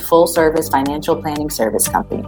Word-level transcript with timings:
full 0.00 0.26
service 0.26 0.68
financial 0.68 1.20
planning 1.20 1.50
service 1.50 1.88
company. 1.88 2.24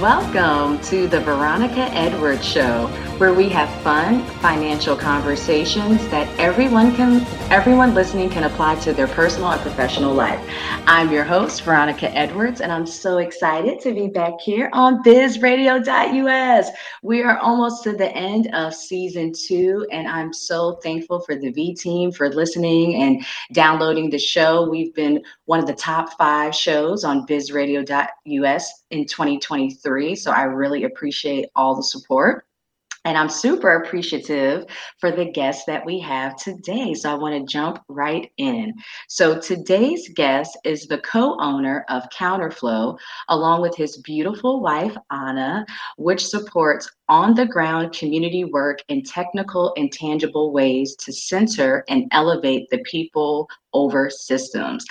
Welcome 0.00 0.80
to 0.86 1.06
the 1.06 1.20
Veronica 1.20 1.82
Edwards 1.94 2.44
Show, 2.44 2.90
where 3.18 3.34
we 3.34 3.48
have 3.48 3.68
fun 3.82 4.24
financial 4.40 4.96
conversations 4.96 6.06
that 6.08 6.28
everyone 6.38 6.94
can 6.94 7.24
everyone 7.52 7.94
listening 7.94 8.28
can 8.30 8.44
apply 8.44 8.74
to 8.76 8.92
their 8.92 9.06
personal 9.08 9.50
and 9.50 9.60
professional 9.60 10.14
life. 10.14 10.40
I'm 10.86 11.12
your 11.12 11.24
host, 11.24 11.62
Veronica 11.62 12.10
Edwards, 12.16 12.60
and 12.60 12.72
I'm 12.72 12.86
so 12.86 13.18
excited 13.18 13.80
to 13.80 13.92
be 13.92 14.08
back 14.08 14.40
here 14.40 14.70
on 14.72 15.02
bizradio.us. 15.02 16.70
We 17.02 17.22
are 17.22 17.38
almost 17.38 17.84
to 17.84 17.92
the 17.92 18.10
end 18.16 18.52
of 18.54 18.74
season 18.74 19.32
two, 19.32 19.86
and 19.90 20.08
I'm 20.08 20.32
so 20.32 20.80
thankful 20.82 21.20
for 21.20 21.36
the 21.36 21.50
V 21.50 21.74
team 21.74 22.12
for 22.12 22.28
listening 22.28 23.02
and 23.02 23.24
downloading 23.52 24.10
the 24.10 24.18
show. 24.18 24.68
We've 24.68 24.94
been 24.94 25.22
one 25.44 25.60
of 25.60 25.66
the 25.66 25.74
top 25.74 26.16
five 26.16 26.54
shows 26.54 27.04
on 27.04 27.26
bizradio.us 27.26 28.82
in 28.90 29.06
2023. 29.06 30.16
So 30.16 30.30
I 30.30 30.42
really 30.42 30.84
appreciate 30.84 31.48
all 31.54 31.76
the 31.76 31.82
support. 31.82 32.46
And 33.04 33.18
I'm 33.18 33.28
super 33.28 33.82
appreciative 33.82 34.64
for 34.98 35.10
the 35.10 35.24
guests 35.24 35.64
that 35.66 35.84
we 35.84 35.98
have 36.00 36.36
today. 36.36 36.94
So 36.94 37.10
I 37.10 37.14
want 37.14 37.34
to 37.34 37.52
jump 37.52 37.82
right 37.88 38.30
in. 38.36 38.74
So 39.08 39.40
today's 39.40 40.08
guest 40.14 40.56
is 40.64 40.86
the 40.86 40.98
co 40.98 41.36
owner 41.40 41.84
of 41.88 42.08
Counterflow, 42.10 42.96
along 43.28 43.60
with 43.60 43.76
his 43.76 43.96
beautiful 43.98 44.60
wife, 44.60 44.96
Anna, 45.10 45.66
which 45.96 46.26
supports 46.26 46.88
on 47.08 47.34
the 47.34 47.46
ground 47.46 47.92
community 47.92 48.44
work 48.44 48.78
in 48.88 49.02
technical 49.02 49.74
and 49.76 49.92
tangible 49.92 50.52
ways 50.52 50.94
to 50.96 51.12
center 51.12 51.84
and 51.88 52.06
elevate 52.12 52.70
the 52.70 52.78
people 52.78 53.48
over 53.72 54.10
systems. 54.10 54.84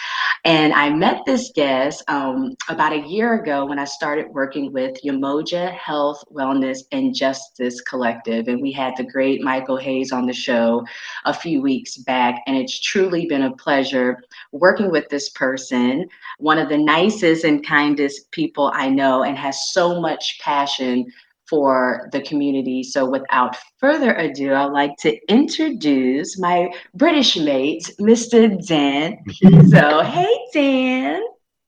And 0.44 0.74
I 0.74 0.90
met 0.90 1.22
this 1.26 1.52
guest 1.54 2.04
um, 2.08 2.56
about 2.68 2.94
a 2.94 3.08
year 3.08 3.36
ago 3.36 3.66
when 3.66 3.78
I 3.78 3.86
started 3.86 4.28
working 4.30 4.74
with 4.74 4.98
Umoja 5.04 5.72
Health, 5.72 6.24
Wellness, 6.32 6.80
and 6.92 7.14
Justice 7.14 7.80
Collective. 7.82 8.48
And 8.48 8.62
we 8.62 8.72
had 8.72 8.94
the 8.98 9.04
great 9.04 9.42
Michael 9.42 9.78
Hayes 9.78 10.12
on 10.12 10.26
the 10.26 10.34
show 10.34 10.84
a 11.26 11.34
few 11.34 11.62
weeks 11.62 11.98
back. 11.98 12.42
And 12.48 12.58
it's 12.58 12.80
truly 12.80 13.28
been 13.28 13.44
a 13.44 13.56
pleasure 13.56 14.24
working 14.52 14.90
with 14.90 15.10
this 15.10 15.30
person, 15.30 16.08
one 16.40 16.58
of 16.58 16.70
the 16.70 16.78
nicest 16.78 17.44
and 17.44 17.66
kindest 17.66 18.32
people 18.32 18.72
I 18.74 18.90
know, 18.90 19.24
and 19.24 19.38
has 19.38 19.72
so 19.72 20.02
much 20.02 20.40
passion 20.40 21.06
for 21.52 22.10
the 22.14 22.22
community. 22.22 22.82
So, 22.82 23.08
without 23.08 23.58
further 23.78 24.16
ado, 24.16 24.54
I'd 24.54 24.72
like 24.72 24.96
to 25.02 25.16
introduce 25.28 26.40
my 26.40 26.70
British 26.96 27.38
mate, 27.38 27.92
Mr. 28.00 28.66
Dan 28.66 29.18
So, 29.70 30.02
hey, 30.02 30.40
Dan. 30.54 31.22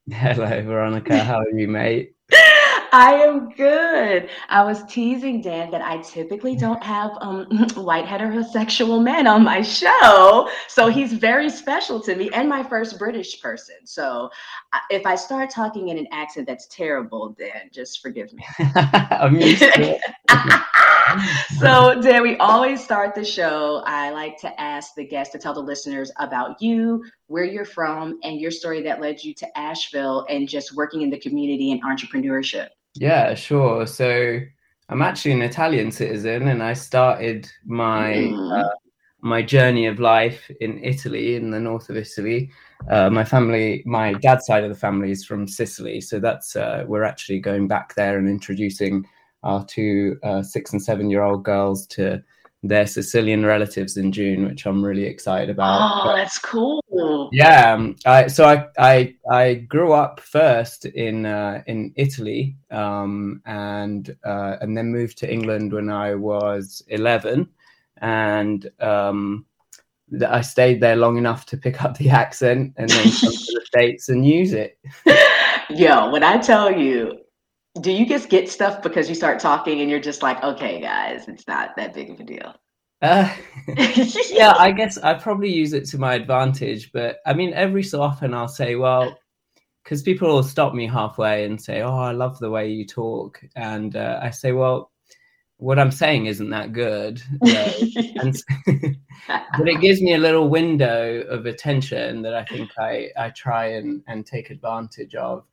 Hello, 0.09 0.61
Veronica. 0.63 1.17
How 1.23 1.39
are 1.39 1.49
you, 1.51 1.67
mate? 1.67 2.15
I 2.93 3.13
am 3.13 3.49
good. 3.49 4.29
I 4.49 4.63
was 4.63 4.83
teasing 4.83 5.41
Dan 5.41 5.71
that 5.71 5.81
I 5.81 5.97
typically 6.03 6.55
don't 6.55 6.81
have 6.83 7.09
um, 7.21 7.47
white 7.73 8.05
heterosexual 8.05 9.03
men 9.03 9.25
on 9.25 9.43
my 9.43 9.63
show. 9.63 10.47
So 10.67 10.89
he's 10.89 11.11
very 11.11 11.49
special 11.49 11.99
to 12.01 12.15
me 12.15 12.29
and 12.35 12.47
my 12.47 12.61
first 12.61 12.99
British 12.99 13.41
person. 13.41 13.77
So 13.85 14.29
if 14.91 15.07
I 15.07 15.15
start 15.15 15.49
talking 15.49 15.89
in 15.89 15.97
an 15.97 16.05
accent 16.11 16.45
that's 16.45 16.67
terrible, 16.67 17.29
Dan, 17.29 17.71
just 17.71 17.99
forgive 17.99 18.31
me. 18.31 18.45
I'm 18.75 19.37
used 19.37 19.61
to 19.61 19.99
so, 21.59 21.99
Dan, 21.99 22.21
we 22.21 22.37
always 22.37 22.83
start 22.83 23.15
the 23.15 23.25
show. 23.25 23.81
I 23.87 24.11
like 24.11 24.37
to 24.41 24.61
ask 24.61 24.93
the 24.93 25.03
guests 25.03 25.31
to 25.33 25.39
tell 25.39 25.55
the 25.55 25.61
listeners 25.61 26.11
about 26.19 26.61
you, 26.61 27.03
where 27.25 27.43
you're 27.43 27.65
from, 27.65 28.19
and 28.23 28.39
your 28.39 28.51
story 28.51 28.83
that 28.83 29.01
led 29.01 29.23
you 29.23 29.33
to 29.33 29.57
Asheville 29.57 30.27
and 30.29 30.47
just 30.47 30.75
working 30.75 31.01
in 31.01 31.09
the 31.09 31.19
community 31.19 31.71
and 31.71 31.83
entrepreneurship. 31.83 32.67
Yeah, 32.95 33.33
sure. 33.33 33.87
So 33.87 34.39
I'm 34.89 35.01
actually 35.01 35.31
an 35.31 35.41
Italian 35.41 35.91
citizen, 35.91 36.47
and 36.47 36.61
I 36.61 36.73
started 36.73 37.49
my 37.65 38.13
mm. 38.13 38.63
uh, 38.63 38.75
my 39.21 39.41
journey 39.41 39.87
of 39.87 39.99
life 39.99 40.51
in 40.59 40.83
Italy, 40.83 41.35
in 41.35 41.49
the 41.49 41.59
north 41.59 41.89
of 41.89 41.97
Italy. 41.97 42.51
Uh, 42.89 43.09
my 43.09 43.23
family, 43.23 43.81
my 43.85 44.13
dad's 44.13 44.45
side 44.45 44.63
of 44.63 44.69
the 44.69 44.75
family 44.75 45.11
is 45.11 45.25
from 45.25 45.47
Sicily, 45.47 46.01
so 46.01 46.19
that's 46.19 46.55
uh, 46.55 46.83
we're 46.87 47.03
actually 47.03 47.39
going 47.39 47.67
back 47.67 47.95
there 47.95 48.17
and 48.17 48.27
introducing 48.27 49.05
our 49.43 49.65
two 49.65 50.17
uh, 50.23 50.41
six 50.43 50.73
and 50.73 50.81
seven 50.81 51.09
year 51.09 51.23
old 51.23 51.43
girls 51.43 51.87
to 51.87 52.21
their 52.63 52.87
Sicilian 52.87 53.45
relatives 53.45 53.97
in 53.97 54.11
June, 54.11 54.45
which 54.45 54.65
I'm 54.65 54.83
really 54.83 55.03
excited 55.03 55.49
about. 55.49 55.79
Oh, 55.81 56.05
but, 56.05 56.15
that's 56.15 56.39
cool. 56.39 56.81
Yeah, 57.33 57.73
um, 57.73 57.97
I, 58.05 58.27
so 58.27 58.45
I, 58.45 58.67
I 58.77 59.15
I 59.29 59.53
grew 59.55 59.91
up 59.91 60.21
first 60.21 60.85
in 60.85 61.25
uh, 61.25 61.61
in 61.67 61.93
Italy, 61.97 62.55
um, 62.71 63.41
and 63.45 64.15
uh, 64.25 64.57
and 64.61 64.77
then 64.77 64.91
moved 64.91 65.17
to 65.19 65.31
England 65.31 65.73
when 65.73 65.89
I 65.89 66.15
was 66.15 66.81
11, 66.87 67.49
and 67.97 68.71
um, 68.79 69.45
I 70.25 70.41
stayed 70.41 70.79
there 70.79 70.95
long 70.95 71.17
enough 71.17 71.45
to 71.47 71.57
pick 71.57 71.83
up 71.83 71.97
the 71.97 72.09
accent, 72.09 72.73
and 72.77 72.89
then 72.89 73.03
come 73.03 73.33
to 73.33 73.53
the 73.53 73.61
states 73.65 74.07
and 74.07 74.25
use 74.25 74.53
it. 74.53 74.79
Yo, 75.69 76.11
when 76.11 76.23
I 76.23 76.37
tell 76.37 76.71
you 76.71 77.22
do 77.81 77.91
you 77.91 78.05
just 78.05 78.29
get 78.29 78.49
stuff 78.49 78.81
because 78.81 79.09
you 79.09 79.15
start 79.15 79.39
talking 79.39 79.81
and 79.81 79.89
you're 79.89 79.99
just 79.99 80.21
like, 80.21 80.43
okay, 80.43 80.79
guys, 80.79 81.27
it's 81.27 81.47
not 81.47 81.75
that 81.75 81.93
big 81.93 82.11
of 82.11 82.19
a 82.19 82.23
deal? 82.23 82.53
Uh, 83.01 83.33
yeah, 84.29 84.53
I 84.57 84.71
guess 84.71 84.97
I 84.99 85.15
probably 85.15 85.51
use 85.51 85.73
it 85.73 85.85
to 85.87 85.97
my 85.97 86.13
advantage. 86.13 86.91
But 86.91 87.17
I 87.25 87.33
mean, 87.33 87.53
every 87.53 87.83
so 87.83 88.01
often 88.01 88.33
I'll 88.33 88.47
say, 88.47 88.75
well, 88.75 89.17
because 89.83 90.03
people 90.03 90.29
will 90.29 90.43
stop 90.43 90.73
me 90.73 90.87
halfway 90.87 91.45
and 91.45 91.61
say, 91.61 91.81
oh, 91.81 91.97
I 91.97 92.11
love 92.11 92.39
the 92.39 92.49
way 92.49 92.69
you 92.69 92.85
talk. 92.85 93.43
And 93.55 93.95
uh, 93.95 94.19
I 94.21 94.29
say, 94.29 94.51
well, 94.53 94.91
what 95.57 95.79
I'm 95.79 95.91
saying 95.91 96.27
isn't 96.27 96.49
that 96.51 96.73
good. 96.73 97.21
and, 97.41 98.35
but 99.27 99.67
it 99.67 99.81
gives 99.81 100.01
me 100.01 100.13
a 100.13 100.19
little 100.19 100.47
window 100.47 101.21
of 101.23 101.45
attention 101.45 102.21
that 102.21 102.35
I 102.35 102.45
think 102.45 102.69
I, 102.77 103.09
I 103.17 103.29
try 103.31 103.67
and, 103.73 104.03
and 104.07 104.25
take 104.25 104.49
advantage 104.51 105.15
of. 105.15 105.43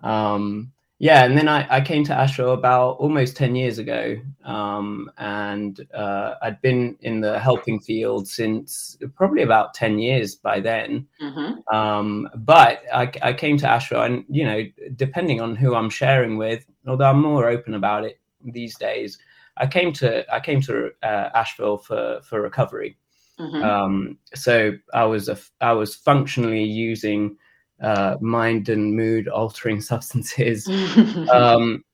Um, 0.00 0.72
yeah, 1.02 1.24
and 1.24 1.36
then 1.36 1.48
I, 1.48 1.66
I 1.68 1.80
came 1.80 2.04
to 2.04 2.14
Asheville 2.14 2.52
about 2.52 2.92
almost 2.98 3.36
10 3.36 3.56
years 3.56 3.78
ago. 3.78 4.16
Um, 4.44 5.10
and 5.18 5.84
uh, 5.92 6.34
I'd 6.40 6.62
been 6.62 6.96
in 7.00 7.20
the 7.20 7.40
helping 7.40 7.80
field 7.80 8.28
since 8.28 8.96
probably 9.16 9.42
about 9.42 9.74
10 9.74 9.98
years 9.98 10.36
by 10.36 10.60
then. 10.60 11.08
Mm-hmm. 11.20 11.76
Um, 11.76 12.28
but 12.36 12.84
I, 12.94 13.10
I 13.20 13.32
came 13.32 13.56
to 13.56 13.68
Asheville, 13.68 14.02
and, 14.02 14.24
you 14.28 14.44
know, 14.44 14.62
depending 14.94 15.40
on 15.40 15.56
who 15.56 15.74
I'm 15.74 15.90
sharing 15.90 16.38
with, 16.38 16.64
although 16.86 17.10
I'm 17.10 17.20
more 17.20 17.48
open 17.48 17.74
about 17.74 18.04
it 18.04 18.20
these 18.44 18.78
days, 18.78 19.18
I 19.56 19.66
came 19.66 19.92
to 19.94 20.24
I 20.32 20.38
came 20.38 20.60
to 20.62 20.92
uh, 21.02 21.30
Asheville 21.34 21.78
for 21.78 22.20
for 22.22 22.40
recovery. 22.40 22.96
Mm-hmm. 23.40 23.62
Um, 23.62 24.18
so 24.34 24.74
I 24.94 25.04
was 25.04 25.28
a, 25.28 25.36
I 25.60 25.72
was 25.72 25.96
functionally 25.96 26.62
using 26.62 27.38
uh, 27.82 28.16
mind 28.20 28.68
and 28.68 28.96
mood 28.96 29.28
altering 29.28 29.80
substances, 29.92 30.68
um, 31.32 31.84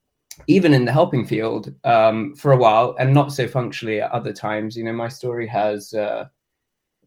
even 0.46 0.72
in 0.72 0.84
the 0.84 0.92
helping 0.92 1.26
field 1.26 1.74
um, 1.84 2.34
for 2.36 2.52
a 2.52 2.56
while, 2.56 2.94
and 2.98 3.12
not 3.12 3.32
so 3.32 3.48
functionally 3.48 4.00
at 4.00 4.10
other 4.12 4.32
times. 4.32 4.76
You 4.76 4.84
know, 4.84 4.92
my 4.92 5.08
story 5.08 5.46
has, 5.48 5.92
uh, 5.94 6.26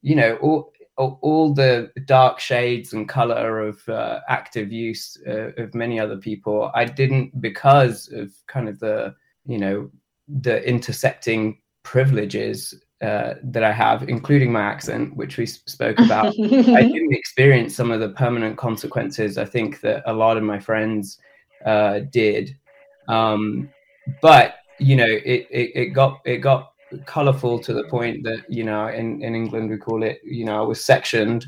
you 0.01 0.15
know, 0.15 0.35
all, 0.37 0.73
all 0.97 1.53
the 1.53 1.91
dark 2.05 2.39
shades 2.39 2.93
and 2.93 3.07
color 3.07 3.59
of 3.59 3.87
uh, 3.87 4.19
active 4.27 4.71
use 4.71 5.17
uh, 5.27 5.51
of 5.57 5.73
many 5.73 5.99
other 5.99 6.17
people. 6.17 6.71
I 6.75 6.85
didn't 6.85 7.39
because 7.41 8.11
of 8.11 8.31
kind 8.47 8.67
of 8.67 8.79
the, 8.79 9.15
you 9.45 9.57
know, 9.57 9.89
the 10.27 10.67
intersecting 10.67 11.59
privileges 11.83 12.73
uh, 13.01 13.35
that 13.43 13.63
I 13.63 13.71
have, 13.71 14.07
including 14.07 14.51
my 14.51 14.61
accent, 14.61 15.15
which 15.15 15.37
we 15.37 15.45
spoke 15.45 15.99
about, 16.05 16.27
I 16.27 16.83
didn't 16.83 17.13
experience 17.13 17.75
some 17.75 17.91
of 17.91 17.99
the 17.99 18.09
permanent 18.09 18.57
consequences 18.57 19.37
I 19.37 19.45
think 19.45 19.81
that 19.81 20.03
a 20.05 20.13
lot 20.13 20.37
of 20.37 20.43
my 20.43 20.59
friends 20.59 21.19
uh, 21.65 22.01
did. 22.11 22.55
Um, 23.07 23.69
but 24.21 24.55
you 24.79 24.95
know, 24.95 25.05
it, 25.05 25.47
it, 25.51 25.71
it 25.75 25.85
got 25.87 26.21
it 26.25 26.37
got 26.37 26.71
colorful 27.05 27.59
to 27.59 27.73
the 27.73 27.83
point 27.85 28.23
that 28.23 28.43
you 28.49 28.63
know 28.63 28.87
in, 28.87 29.23
in 29.23 29.35
england 29.35 29.69
we 29.69 29.77
call 29.77 30.03
it 30.03 30.19
you 30.23 30.45
know 30.45 30.57
i 30.57 30.65
was 30.65 30.83
sectioned 30.83 31.45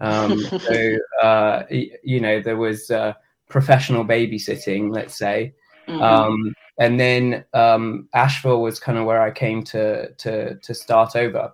um, 0.00 0.40
so 0.40 0.98
uh, 1.22 1.62
you 1.70 2.20
know 2.20 2.40
there 2.40 2.56
was 2.56 2.90
uh, 2.90 3.12
professional 3.48 4.04
babysitting 4.04 4.92
let's 4.92 5.16
say 5.16 5.54
mm-hmm. 5.88 6.02
um, 6.02 6.54
and 6.78 6.98
then 6.98 7.44
um, 7.54 8.08
asheville 8.14 8.62
was 8.62 8.80
kind 8.80 8.98
of 8.98 9.04
where 9.04 9.22
i 9.22 9.30
came 9.30 9.62
to 9.62 10.12
to 10.14 10.56
to 10.56 10.74
start 10.74 11.16
over 11.16 11.52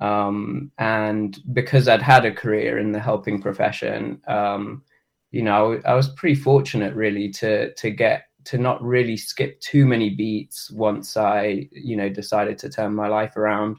um, 0.00 0.70
and 0.78 1.38
because 1.52 1.88
i'd 1.88 2.02
had 2.02 2.24
a 2.24 2.32
career 2.32 2.78
in 2.78 2.92
the 2.92 3.00
helping 3.00 3.40
profession 3.40 4.20
um, 4.28 4.82
you 5.30 5.42
know 5.42 5.80
i 5.84 5.94
was 5.94 6.08
pretty 6.10 6.34
fortunate 6.34 6.94
really 6.94 7.28
to 7.30 7.72
to 7.74 7.90
get 7.90 8.26
to 8.46 8.58
not 8.58 8.82
really 8.82 9.16
skip 9.16 9.60
too 9.60 9.84
many 9.84 10.08
beats 10.08 10.70
once 10.70 11.16
I, 11.16 11.68
you 11.72 11.96
know, 11.96 12.08
decided 12.08 12.58
to 12.58 12.70
turn 12.70 12.94
my 12.94 13.08
life 13.08 13.36
around. 13.36 13.76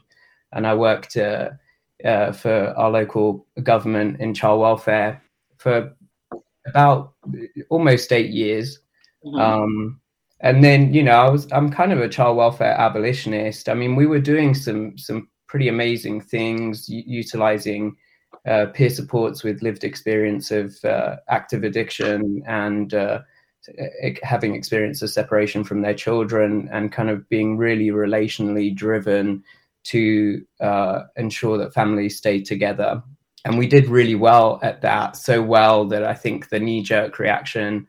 And 0.52 0.66
I 0.66 0.74
worked 0.74 1.16
uh, 1.16 1.50
uh, 2.04 2.32
for 2.32 2.74
our 2.76 2.90
local 2.90 3.46
government 3.62 4.20
in 4.20 4.34
child 4.34 4.60
welfare 4.60 5.22
for 5.56 5.96
about 6.66 7.14
almost 7.70 8.12
eight 8.12 8.30
years. 8.30 8.78
Mm-hmm. 9.24 9.40
Um, 9.40 10.00
and 10.40 10.62
then, 10.62 10.94
you 10.94 11.02
know, 11.02 11.12
I 11.12 11.28
was 11.28 11.50
I'm 11.52 11.70
kind 11.70 11.92
of 11.92 12.00
a 12.00 12.08
child 12.08 12.36
welfare 12.36 12.74
abolitionist. 12.78 13.68
I 13.68 13.74
mean, 13.74 13.96
we 13.96 14.06
were 14.06 14.20
doing 14.20 14.54
some 14.54 14.96
some 14.96 15.28
pretty 15.46 15.68
amazing 15.68 16.20
things, 16.20 16.88
utilizing 16.88 17.96
uh, 18.46 18.66
peer 18.66 18.90
supports 18.90 19.42
with 19.42 19.62
lived 19.62 19.84
experience 19.84 20.50
of 20.50 20.76
uh, 20.84 21.16
active 21.28 21.64
addiction 21.64 22.42
and 22.46 22.94
uh, 22.94 23.20
having 24.22 24.54
experienced 24.54 25.02
a 25.02 25.08
separation 25.08 25.64
from 25.64 25.82
their 25.82 25.94
children 25.94 26.68
and 26.72 26.92
kind 26.92 27.10
of 27.10 27.28
being 27.28 27.56
really 27.56 27.88
relationally 27.88 28.74
driven 28.74 29.42
to 29.84 30.42
uh, 30.60 31.02
ensure 31.16 31.58
that 31.58 31.74
families 31.74 32.16
stay 32.16 32.40
together. 32.42 33.02
And 33.44 33.58
we 33.58 33.66
did 33.66 33.88
really 33.88 34.14
well 34.14 34.60
at 34.62 34.82
that, 34.82 35.16
so 35.16 35.42
well 35.42 35.86
that 35.86 36.04
I 36.04 36.14
think 36.14 36.48
the 36.48 36.60
knee 36.60 36.82
jerk 36.82 37.18
reaction, 37.18 37.86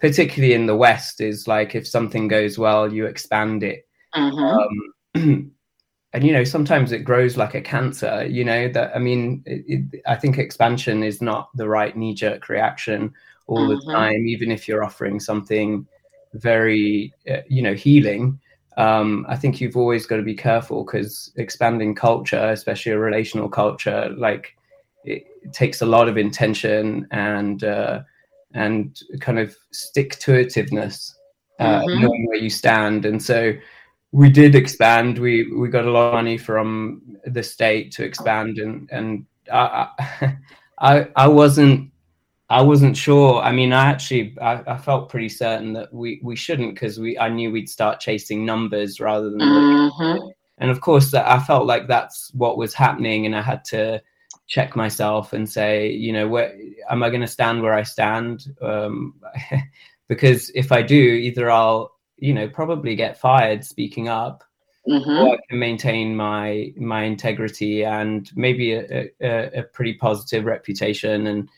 particularly 0.00 0.54
in 0.54 0.66
the 0.66 0.76
West, 0.76 1.20
is 1.20 1.46
like 1.46 1.74
if 1.74 1.86
something 1.86 2.28
goes 2.28 2.58
well, 2.58 2.92
you 2.92 3.06
expand 3.06 3.62
it. 3.62 3.86
Mm-hmm. 4.14 5.18
Um, 5.18 5.52
and 6.12 6.24
you 6.24 6.32
know 6.32 6.42
sometimes 6.42 6.90
it 6.90 7.04
grows 7.04 7.36
like 7.36 7.54
a 7.54 7.60
cancer 7.60 8.26
you 8.28 8.44
know 8.44 8.66
that 8.66 8.90
i 8.96 8.98
mean 8.98 9.44
it, 9.46 9.64
it, 9.68 10.02
i 10.08 10.16
think 10.16 10.38
expansion 10.38 11.04
is 11.04 11.22
not 11.22 11.48
the 11.54 11.68
right 11.68 11.96
knee 11.96 12.12
jerk 12.12 12.48
reaction 12.48 13.14
all 13.50 13.68
mm-hmm. 13.68 13.86
the 13.86 13.92
time, 13.92 14.26
even 14.26 14.50
if 14.50 14.66
you're 14.66 14.84
offering 14.84 15.20
something 15.20 15.86
very, 16.34 17.12
uh, 17.28 17.38
you 17.48 17.60
know, 17.60 17.74
healing. 17.74 18.38
Um, 18.76 19.26
I 19.28 19.36
think 19.36 19.60
you've 19.60 19.76
always 19.76 20.06
got 20.06 20.16
to 20.16 20.22
be 20.22 20.36
careful 20.36 20.84
because 20.84 21.32
expanding 21.36 21.94
culture, 21.94 22.50
especially 22.50 22.92
a 22.92 22.98
relational 22.98 23.48
culture, 23.48 24.14
like 24.16 24.56
it, 25.04 25.26
it 25.42 25.52
takes 25.52 25.82
a 25.82 25.86
lot 25.86 26.08
of 26.08 26.16
intention 26.16 27.08
and 27.10 27.64
uh, 27.64 28.00
and 28.54 28.98
kind 29.20 29.38
of 29.38 29.56
stick 29.72 30.18
to 30.20 30.32
itiveness, 30.32 31.12
uh, 31.58 31.80
mm-hmm. 31.80 32.02
knowing 32.02 32.26
where 32.26 32.38
you 32.38 32.50
stand. 32.50 33.04
And 33.04 33.22
so 33.22 33.52
we 34.12 34.30
did 34.30 34.54
expand. 34.54 35.18
We 35.18 35.52
we 35.52 35.68
got 35.68 35.84
a 35.84 35.90
lot 35.90 36.08
of 36.08 36.14
money 36.14 36.36
from 36.38 37.16
the 37.24 37.42
state 37.42 37.92
to 37.92 38.04
expand, 38.04 38.58
and 38.58 38.88
and 38.90 39.26
I 39.52 39.88
I, 40.78 41.08
I 41.16 41.28
wasn't 41.28 41.90
I 42.48 42.62
wasn't 42.62 42.96
sure. 42.96 43.40
I 43.40 43.52
mean, 43.52 43.72
I 43.72 43.86
actually 43.86 44.36
I, 44.42 44.62
I 44.66 44.76
felt 44.76 45.08
pretty 45.08 45.28
certain 45.28 45.72
that 45.74 45.92
we 45.94 46.20
we 46.24 46.34
shouldn't 46.34 46.74
because 46.74 46.98
we 46.98 47.16
I 47.16 47.28
knew 47.28 47.52
we'd 47.52 47.70
start 47.70 48.00
chasing 48.00 48.44
numbers 48.44 49.00
rather 49.00 49.30
than. 49.30 49.40
Mm-hmm. 49.40 50.28
And 50.58 50.70
of 50.70 50.80
course, 50.82 51.10
that 51.12 51.26
I 51.26 51.38
felt 51.38 51.66
like 51.66 51.86
that's 51.86 52.34
what 52.34 52.58
was 52.58 52.74
happening, 52.74 53.24
and 53.24 53.34
I 53.34 53.40
had 53.40 53.64
to 53.66 54.02
check 54.50 54.74
myself 54.74 55.32
and 55.32 55.48
say, 55.48 55.90
you 55.90 56.12
know, 56.12 56.28
where 56.28 56.54
am 56.90 57.02
I 57.02 57.08
going 57.08 57.22
to 57.22 57.26
stand 57.26 57.62
where 57.62 57.72
I 57.72 57.84
stand? 57.84 58.44
Um, 58.60 59.14
because 60.08 60.50
if 60.50 60.72
I 60.72 60.82
do, 60.82 60.96
either 60.96 61.50
I'll 61.50 61.92
you 62.18 62.34
know 62.34 62.48
probably 62.48 62.94
get 62.96 63.18
fired 63.18 63.64
speaking 63.64 64.08
up, 64.08 64.44
mm-hmm. 64.86 65.08
or 65.08 65.34
I 65.34 65.38
can 65.48 65.58
maintain 65.58 66.16
my 66.16 66.72
my 66.76 67.04
integrity 67.04 67.84
and 67.84 68.30
maybe 68.34 68.72
a, 68.72 69.08
a, 69.22 69.60
a 69.60 69.62
pretty 69.62 69.94
positive 69.94 70.44
reputation 70.44 71.28
and 71.28 71.48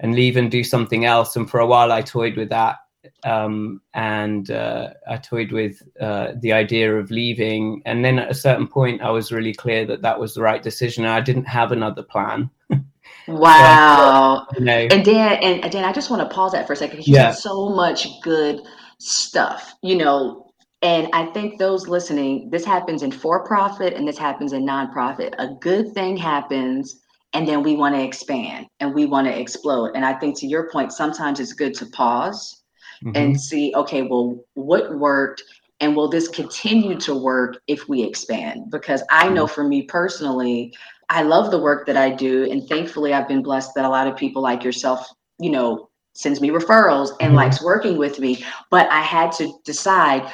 and 0.00 0.14
leave 0.14 0.36
and 0.36 0.50
do 0.50 0.64
something 0.64 1.04
else. 1.04 1.36
And 1.36 1.48
for 1.48 1.60
a 1.60 1.66
while, 1.66 1.92
I 1.92 2.02
toyed 2.02 2.36
with 2.36 2.50
that. 2.50 2.76
Um, 3.24 3.80
and 3.94 4.50
uh, 4.50 4.90
I 5.08 5.16
toyed 5.16 5.52
with 5.52 5.82
uh, 6.00 6.32
the 6.40 6.52
idea 6.52 6.94
of 6.96 7.10
leaving. 7.10 7.82
And 7.84 8.04
then 8.04 8.18
at 8.18 8.30
a 8.30 8.34
certain 8.34 8.66
point, 8.66 9.02
I 9.02 9.10
was 9.10 9.32
really 9.32 9.54
clear 9.54 9.86
that 9.86 10.02
that 10.02 10.20
was 10.20 10.34
the 10.34 10.42
right 10.42 10.62
decision. 10.62 11.04
I 11.04 11.20
didn't 11.20 11.46
have 11.46 11.72
another 11.72 12.02
plan. 12.02 12.50
wow. 13.28 14.46
you 14.54 14.64
know, 14.64 14.88
and 14.90 15.04
Dan, 15.04 15.38
and 15.42 15.72
Dan, 15.72 15.84
I 15.84 15.92
just 15.92 16.10
want 16.10 16.28
to 16.28 16.34
pause 16.34 16.52
that 16.52 16.66
for 16.66 16.72
a 16.72 16.76
second. 16.76 17.06
You 17.06 17.14
yeah. 17.14 17.32
so 17.32 17.68
much 17.68 18.08
good 18.22 18.60
stuff, 18.98 19.74
you 19.82 19.96
know, 19.96 20.46
and 20.82 21.08
I 21.12 21.26
think 21.26 21.58
those 21.58 21.88
listening, 21.88 22.50
this 22.50 22.64
happens 22.64 23.02
in 23.02 23.10
for 23.10 23.44
profit 23.44 23.94
and 23.94 24.06
this 24.06 24.18
happens 24.18 24.52
in 24.52 24.66
nonprofit. 24.66 25.34
A 25.38 25.54
good 25.60 25.92
thing 25.94 26.16
happens 26.16 27.00
and 27.32 27.48
then 27.48 27.62
we 27.62 27.76
want 27.76 27.94
to 27.94 28.02
expand 28.02 28.66
and 28.80 28.94
we 28.94 29.04
want 29.04 29.26
to 29.26 29.38
explode. 29.38 29.92
And 29.94 30.04
I 30.04 30.14
think 30.14 30.38
to 30.38 30.46
your 30.46 30.70
point, 30.70 30.92
sometimes 30.92 31.40
it's 31.40 31.52
good 31.52 31.74
to 31.74 31.86
pause 31.86 32.62
mm-hmm. 33.06 33.16
and 33.16 33.40
see, 33.40 33.72
okay, 33.74 34.02
well, 34.02 34.44
what 34.54 34.96
worked? 34.98 35.42
And 35.80 35.94
will 35.94 36.08
this 36.08 36.28
continue 36.28 36.98
to 37.00 37.14
work 37.14 37.58
if 37.66 37.88
we 37.88 38.02
expand? 38.02 38.70
Because 38.70 39.02
I 39.10 39.28
know 39.28 39.44
mm-hmm. 39.44 39.54
for 39.54 39.64
me 39.64 39.82
personally, 39.82 40.74
I 41.08 41.22
love 41.22 41.50
the 41.50 41.60
work 41.60 41.86
that 41.86 41.96
I 41.96 42.10
do. 42.10 42.50
And 42.50 42.66
thankfully, 42.68 43.12
I've 43.12 43.28
been 43.28 43.42
blessed 43.42 43.74
that 43.76 43.84
a 43.84 43.88
lot 43.88 44.08
of 44.08 44.16
people 44.16 44.42
like 44.42 44.64
yourself, 44.64 45.06
you 45.38 45.50
know, 45.50 45.88
sends 46.14 46.40
me 46.40 46.48
referrals 46.48 47.10
and 47.20 47.28
mm-hmm. 47.28 47.36
likes 47.36 47.62
working 47.62 47.98
with 47.98 48.18
me. 48.18 48.44
But 48.70 48.90
I 48.90 49.00
had 49.00 49.32
to 49.32 49.52
decide 49.64 50.30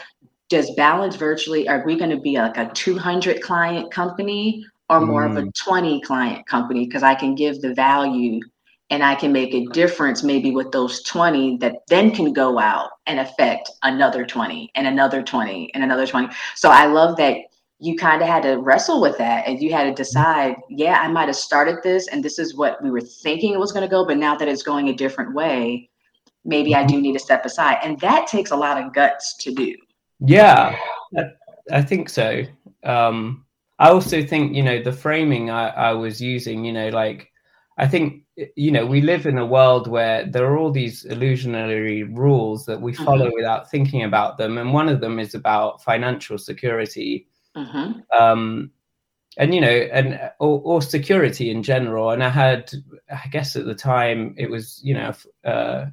does 0.48 0.70
balance 0.72 1.16
virtually 1.16 1.66
are 1.66 1.82
we 1.86 1.96
going 1.96 2.10
to 2.10 2.20
be 2.20 2.36
like 2.36 2.58
a 2.58 2.70
200 2.74 3.40
client 3.40 3.90
company 3.90 4.62
or 4.90 5.00
more 5.00 5.26
mm. 5.26 5.30
of 5.30 5.36
a 5.38 5.46
mm. 5.46 5.54
20 5.54 6.02
client 6.02 6.46
company 6.46 6.84
because 6.84 7.02
I 7.02 7.14
can 7.14 7.34
give 7.34 7.62
the 7.62 7.72
value 7.72 8.38
and 8.92 9.02
I 9.02 9.14
can 9.14 9.32
make 9.32 9.54
a 9.54 9.64
difference 9.72 10.22
maybe 10.22 10.50
with 10.50 10.70
those 10.70 11.02
20 11.04 11.56
that 11.56 11.76
then 11.88 12.10
can 12.10 12.34
go 12.34 12.58
out 12.58 12.90
and 13.06 13.18
affect 13.18 13.70
another 13.84 14.26
20 14.26 14.70
and 14.74 14.86
another 14.86 15.22
20 15.22 15.70
and 15.72 15.82
another 15.82 16.06
20. 16.06 16.28
So 16.56 16.68
I 16.68 16.84
love 16.84 17.16
that 17.16 17.38
you 17.78 17.96
kind 17.96 18.20
of 18.20 18.28
had 18.28 18.42
to 18.42 18.58
wrestle 18.58 19.00
with 19.00 19.16
that 19.16 19.48
and 19.48 19.62
you 19.62 19.72
had 19.72 19.84
to 19.84 19.94
decide, 19.94 20.56
yeah, 20.68 21.00
I 21.00 21.08
might 21.08 21.28
have 21.28 21.36
started 21.36 21.78
this 21.82 22.08
and 22.08 22.22
this 22.22 22.38
is 22.38 22.54
what 22.54 22.82
we 22.82 22.90
were 22.90 23.00
thinking 23.00 23.54
it 23.54 23.58
was 23.58 23.72
going 23.72 23.82
to 23.82 23.90
go, 23.90 24.04
but 24.04 24.18
now 24.18 24.36
that 24.36 24.46
it's 24.46 24.62
going 24.62 24.90
a 24.90 24.94
different 24.94 25.34
way, 25.34 25.88
maybe 26.44 26.74
I 26.74 26.84
do 26.84 27.00
need 27.00 27.14
to 27.14 27.18
step 27.18 27.46
aside. 27.46 27.78
And 27.82 27.98
that 28.00 28.26
takes 28.26 28.50
a 28.50 28.56
lot 28.56 28.76
of 28.76 28.92
guts 28.92 29.38
to 29.38 29.54
do. 29.54 29.74
Yeah, 30.20 30.78
I 31.70 31.80
think 31.80 32.10
so. 32.10 32.42
Um, 32.84 33.46
I 33.78 33.88
also 33.88 34.22
think, 34.22 34.54
you 34.54 34.62
know, 34.62 34.82
the 34.82 34.92
framing 34.92 35.48
I, 35.48 35.68
I 35.68 35.92
was 35.94 36.20
using, 36.20 36.66
you 36.66 36.74
know, 36.74 36.90
like 36.90 37.31
I 37.82 37.88
think, 37.88 38.22
you 38.54 38.70
know, 38.70 38.86
we 38.86 39.00
live 39.00 39.26
in 39.26 39.38
a 39.38 39.44
world 39.44 39.88
where 39.88 40.24
there 40.24 40.46
are 40.46 40.56
all 40.56 40.70
these 40.70 41.04
illusionary 41.04 42.04
rules 42.04 42.64
that 42.66 42.80
we 42.80 42.94
follow 42.94 43.26
mm-hmm. 43.26 43.34
without 43.34 43.68
thinking 43.72 44.04
about 44.04 44.38
them. 44.38 44.56
And 44.56 44.72
one 44.72 44.88
of 44.88 45.00
them 45.00 45.18
is 45.18 45.34
about 45.34 45.82
financial 45.82 46.38
security. 46.38 47.26
Mm-hmm. 47.56 48.00
Um, 48.16 48.70
and 49.38 49.54
you 49.54 49.60
know 49.60 49.68
and 49.68 50.20
or, 50.38 50.60
or, 50.62 50.82
security 50.82 51.50
in 51.50 51.62
general 51.62 52.10
and 52.10 52.22
i 52.22 52.28
had 52.28 52.70
i 53.10 53.26
guess 53.28 53.56
at 53.56 53.64
the 53.64 53.74
time 53.74 54.34
it 54.36 54.50
was 54.50 54.78
you 54.84 54.92
know 54.92 55.10
uh, 55.46 55.86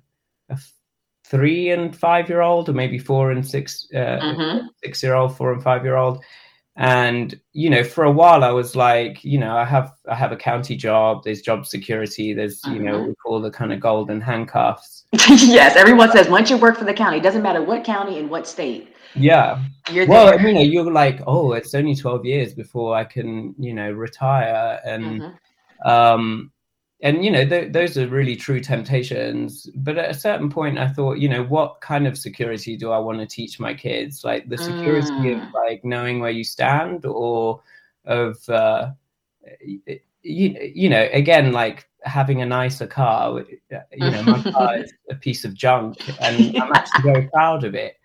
a 0.49 0.59
three 1.23 1.69
and 1.69 1.95
five 1.95 2.27
year 2.27 2.41
old 2.41 2.67
or 2.67 2.73
maybe 2.73 2.97
four 2.97 3.31
and 3.31 3.47
six 3.47 3.87
uh, 3.93 4.19
mm-hmm. 4.19 4.67
six 4.83 5.01
year 5.01 5.13
old 5.13 5.37
four 5.37 5.53
and 5.53 5.63
five 5.63 5.85
year 5.85 5.95
old 5.95 6.21
and 6.79 7.37
you 7.51 7.69
know 7.69 7.83
for 7.83 8.05
a 8.05 8.11
while 8.11 8.41
i 8.41 8.49
was 8.49 8.73
like 8.73 9.21
you 9.23 9.37
know 9.37 9.55
i 9.55 9.65
have 9.65 9.91
i 10.09 10.15
have 10.15 10.31
a 10.31 10.35
county 10.35 10.77
job 10.77 11.21
there's 11.25 11.41
job 11.41 11.65
security 11.65 12.33
there's 12.33 12.63
you 12.67 12.79
know 12.79 12.93
mm-hmm. 12.93 13.07
we 13.09 13.15
call 13.15 13.41
the 13.41 13.51
kind 13.51 13.73
of 13.73 13.81
golden 13.81 14.21
handcuffs 14.21 15.03
yes 15.11 15.75
everyone 15.75 16.09
says 16.09 16.29
once 16.29 16.49
you 16.49 16.57
work 16.57 16.77
for 16.77 16.85
the 16.85 16.93
county 16.93 17.17
it 17.17 17.23
doesn't 17.23 17.43
matter 17.43 17.61
what 17.61 17.83
county 17.83 18.17
and 18.17 18.29
what 18.29 18.47
state 18.47 18.93
yeah 19.13 19.61
you're 19.91 20.07
well 20.07 20.27
there. 20.27 20.47
you 20.47 20.53
know 20.53 20.61
you're 20.61 20.89
like 20.89 21.19
oh 21.27 21.51
it's 21.51 21.75
only 21.75 21.93
12 21.93 22.25
years 22.25 22.53
before 22.53 22.95
i 22.95 23.03
can 23.03 23.53
you 23.59 23.73
know 23.73 23.91
retire 23.91 24.79
and 24.85 25.21
mm-hmm. 25.21 25.89
um 25.89 26.49
and 27.01 27.23
you 27.23 27.31
know 27.31 27.45
th- 27.47 27.71
those 27.71 27.97
are 27.97 28.07
really 28.07 28.35
true 28.35 28.59
temptations. 28.59 29.69
But 29.75 29.97
at 29.97 30.09
a 30.09 30.13
certain 30.13 30.49
point 30.49 30.77
i 30.77 30.87
thought 30.87 31.19
you 31.19 31.29
know 31.29 31.43
what 31.43 31.81
kind 31.81 32.07
of 32.07 32.17
security 32.17 32.75
do 32.75 32.91
i 32.91 32.97
want 32.97 33.19
to 33.19 33.25
teach 33.25 33.59
my 33.59 33.73
kids? 33.73 34.23
Like 34.23 34.49
the 34.49 34.57
security 34.57 35.09
mm. 35.09 35.47
of 35.47 35.53
like 35.53 35.83
knowing 35.83 36.19
where 36.19 36.31
you 36.31 36.43
stand 36.43 37.05
or 37.05 37.61
of 38.05 38.47
uh 38.49 38.91
you, 39.61 39.91
you 40.23 40.89
know 40.89 41.07
again 41.13 41.51
like 41.51 41.87
having 42.03 42.41
a 42.41 42.45
nicer 42.45 42.87
car 42.87 43.43
you 43.69 44.11
know 44.11 44.23
my 44.23 44.41
car 44.51 44.77
is 44.77 44.93
a 45.09 45.15
piece 45.15 45.43
of 45.43 45.53
junk 45.53 45.97
and 46.21 46.57
i'm 46.57 46.71
actually 46.73 47.03
very 47.03 47.27
proud 47.27 47.63
of 47.65 47.75
it. 47.75 47.95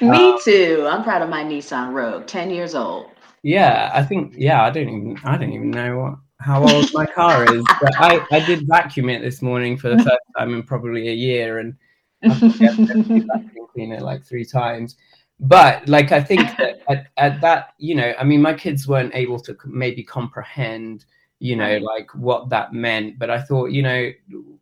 Me 0.00 0.32
um, 0.32 0.38
too. 0.44 0.86
I'm 0.90 1.04
proud 1.04 1.22
of 1.22 1.28
my 1.28 1.44
nissan 1.44 1.92
rogue 1.92 2.26
10 2.26 2.50
years 2.50 2.74
old. 2.74 3.06
Yeah, 3.42 3.90
I 3.94 4.02
think 4.02 4.34
yeah, 4.36 4.62
I 4.62 4.70
don't 4.70 4.88
even 4.88 5.18
I 5.24 5.36
don't 5.36 5.52
even 5.52 5.70
know 5.70 5.98
what 5.98 6.14
how 6.40 6.66
old 6.66 6.88
my 6.94 7.06
car 7.06 7.44
is, 7.54 7.64
but 7.80 7.94
I 7.98 8.24
I 8.30 8.40
did 8.40 8.66
vacuum 8.66 9.08
it 9.10 9.22
this 9.22 9.42
morning 9.42 9.76
for 9.76 9.88
the 9.88 9.98
first 10.04 10.18
time 10.36 10.54
in 10.54 10.62
probably 10.62 11.08
a 11.08 11.14
year, 11.14 11.58
and 11.58 11.76
vacuum 12.22 13.28
clean 13.72 13.92
it 13.92 14.02
like 14.02 14.24
three 14.24 14.44
times. 14.44 14.96
But 15.38 15.88
like 15.88 16.12
I 16.12 16.22
think 16.22 16.56
that 16.58 16.80
at, 16.88 17.06
at 17.16 17.40
that, 17.40 17.74
you 17.78 17.94
know, 17.94 18.12
I 18.18 18.24
mean, 18.24 18.42
my 18.42 18.54
kids 18.54 18.86
weren't 18.86 19.14
able 19.14 19.40
to 19.40 19.56
maybe 19.66 20.02
comprehend 20.02 21.04
you 21.40 21.56
know 21.56 21.78
like 21.78 22.14
what 22.14 22.50
that 22.50 22.72
meant. 22.74 23.18
But 23.18 23.30
i 23.30 23.40
thought 23.40 23.70
you 23.70 23.82
know 23.82 24.10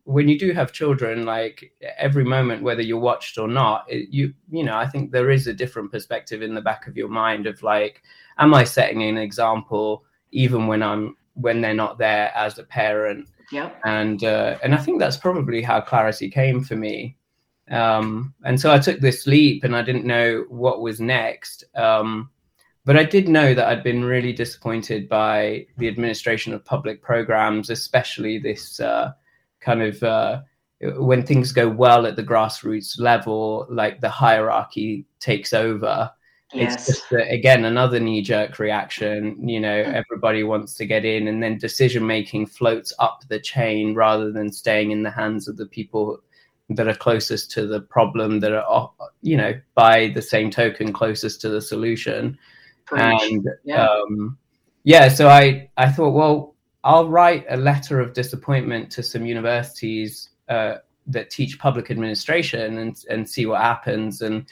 when 0.05 0.27
you 0.27 0.39
do 0.39 0.53
have 0.53 0.71
children 0.71 1.23
like 1.25 1.71
every 1.97 2.23
moment 2.23 2.63
whether 2.63 2.81
you're 2.81 2.97
watched 2.97 3.37
or 3.37 3.47
not 3.47 3.85
it, 3.87 4.09
you 4.09 4.33
you 4.49 4.63
know 4.63 4.75
i 4.75 4.87
think 4.87 5.11
there 5.11 5.29
is 5.29 5.45
a 5.45 5.53
different 5.53 5.91
perspective 5.91 6.41
in 6.41 6.55
the 6.55 6.61
back 6.61 6.87
of 6.87 6.97
your 6.97 7.09
mind 7.09 7.45
of 7.45 7.61
like 7.61 8.01
am 8.39 8.55
i 8.55 8.63
setting 8.63 9.03
an 9.03 9.17
example 9.17 10.03
even 10.31 10.65
when 10.65 10.81
i'm 10.81 11.15
when 11.33 11.61
they're 11.61 11.73
not 11.73 11.97
there 11.97 12.31
as 12.35 12.57
a 12.57 12.63
parent. 12.63 13.29
Yeah 13.51 13.71
and 13.83 14.23
uh, 14.23 14.57
and 14.61 14.75
i 14.75 14.77
think 14.77 14.99
that's 14.99 15.17
probably 15.17 15.63
how 15.63 15.81
clarity 15.81 16.29
came 16.29 16.63
for 16.63 16.75
me. 16.75 17.17
Um 17.71 18.33
and 18.43 18.59
so 18.59 18.71
i 18.71 18.79
took 18.79 18.99
this 18.99 19.27
leap 19.27 19.63
and 19.63 19.75
i 19.75 19.81
didn't 19.81 20.05
know 20.05 20.45
what 20.49 20.81
was 20.81 20.99
next. 20.99 21.63
Um 21.75 22.29
but 22.85 22.97
I 22.97 23.03
did 23.03 23.27
know 23.27 23.53
that 23.53 23.67
I'd 23.67 23.83
been 23.83 24.03
really 24.03 24.33
disappointed 24.33 25.07
by 25.07 25.67
the 25.77 25.87
administration 25.87 26.53
of 26.53 26.65
public 26.65 27.03
programs, 27.03 27.69
especially 27.69 28.39
this 28.39 28.79
uh, 28.79 29.11
kind 29.59 29.83
of 29.83 30.01
uh, 30.01 30.41
when 30.97 31.23
things 31.23 31.51
go 31.51 31.69
well 31.69 32.07
at 32.07 32.15
the 32.15 32.23
grassroots 32.23 32.99
level, 32.99 33.67
like 33.69 34.01
the 34.01 34.09
hierarchy 34.09 35.05
takes 35.19 35.53
over. 35.53 36.09
Yes. 36.53 36.89
It's 36.89 36.99
just 37.01 37.13
uh, 37.13 37.17
again 37.29 37.65
another 37.65 37.99
knee 37.99 38.21
jerk 38.21 38.57
reaction. 38.59 39.47
You 39.47 39.59
know, 39.59 39.83
Hmm. 39.83 39.95
everybody 39.95 40.43
wants 40.43 40.73
to 40.75 40.85
get 40.85 41.05
in, 41.05 41.27
and 41.27 41.41
then 41.43 41.57
decision 41.57 42.05
making 42.07 42.47
floats 42.47 42.91
up 42.99 43.21
the 43.29 43.39
chain 43.39 43.93
rather 43.93 44.31
than 44.31 44.51
staying 44.51 44.91
in 44.91 45.03
the 45.03 45.11
hands 45.11 45.47
of 45.47 45.57
the 45.57 45.67
people 45.67 46.19
that 46.69 46.87
are 46.87 46.95
closest 46.95 47.51
to 47.51 47.65
the 47.67 47.81
problem, 47.81 48.39
that 48.41 48.53
are, 48.53 48.91
you 49.21 49.35
know, 49.37 49.53
by 49.75 50.07
the 50.13 50.21
same 50.21 50.49
token, 50.51 50.93
closest 50.93 51.41
to 51.41 51.49
the 51.49 51.61
solution 51.61 52.37
and 52.91 53.47
Yeah. 53.63 53.85
um, 53.87 54.37
yeah 54.83 55.09
so 55.09 55.27
i 55.27 55.69
i 55.77 55.91
thought 55.91 56.11
well 56.11 56.55
i'll 56.83 57.07
write 57.07 57.45
a 57.49 57.57
letter 57.57 57.99
of 57.99 58.13
disappointment 58.13 58.89
to 58.91 59.03
some 59.03 59.25
universities 59.25 60.29
uh, 60.47 60.75
that 61.05 61.29
teach 61.29 61.59
public 61.59 61.91
administration 61.91 62.77
and 62.79 62.97
and 63.09 63.29
see 63.29 63.45
what 63.45 63.61
happens 63.61 64.21
and 64.21 64.45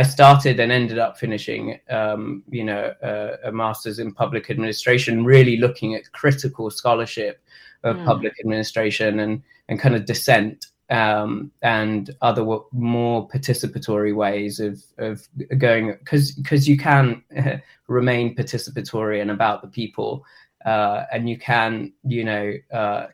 i 0.00 0.02
started 0.02 0.60
and 0.60 0.70
ended 0.72 0.98
up 0.98 1.16
finishing 1.18 1.78
um, 1.98 2.42
you 2.58 2.64
know 2.70 2.84
uh, 3.10 3.36
a 3.44 3.52
master's 3.52 3.98
in 3.98 4.12
public 4.12 4.50
administration 4.50 5.24
really 5.24 5.56
looking 5.56 5.94
at 5.94 6.10
critical 6.12 6.70
scholarship 6.70 7.36
of 7.84 7.96
Mm. 7.96 8.04
public 8.12 8.32
administration 8.40 9.20
and 9.20 9.42
and 9.68 9.78
kind 9.78 9.94
of 9.94 10.04
dissent 10.06 10.66
um, 10.90 11.50
and 11.62 12.02
other 12.28 12.42
w- 12.42 12.64
more 12.72 13.28
participatory 13.28 14.14
ways 14.14 14.58
of 14.68 14.82
of 14.98 15.14
going 15.58 15.92
because 16.00 16.32
because 16.32 16.62
you 16.70 16.76
can 16.78 17.22
remain 17.88 18.34
participatory 18.34 19.20
and 19.22 19.30
about 19.30 19.60
the 19.62 19.68
people 19.68 20.24
uh, 20.72 21.04
and 21.12 21.28
you 21.28 21.36
can 21.50 21.92
you 22.16 22.24
know 22.30 22.46
uh, 22.72 23.06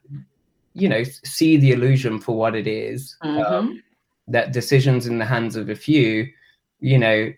you 0.74 0.88
know 0.88 1.02
see 1.24 1.56
the 1.56 1.72
illusion 1.72 2.20
for 2.20 2.34
what 2.36 2.54
it 2.54 2.68
is 2.68 3.16
Mhm. 3.24 3.44
um, 3.50 3.82
that 4.28 4.52
decisions 4.52 5.06
in 5.10 5.18
the 5.18 5.24
hands 5.34 5.56
of 5.56 5.68
a 5.68 5.74
few 5.88 6.12
you 6.80 6.98
know 6.98 7.32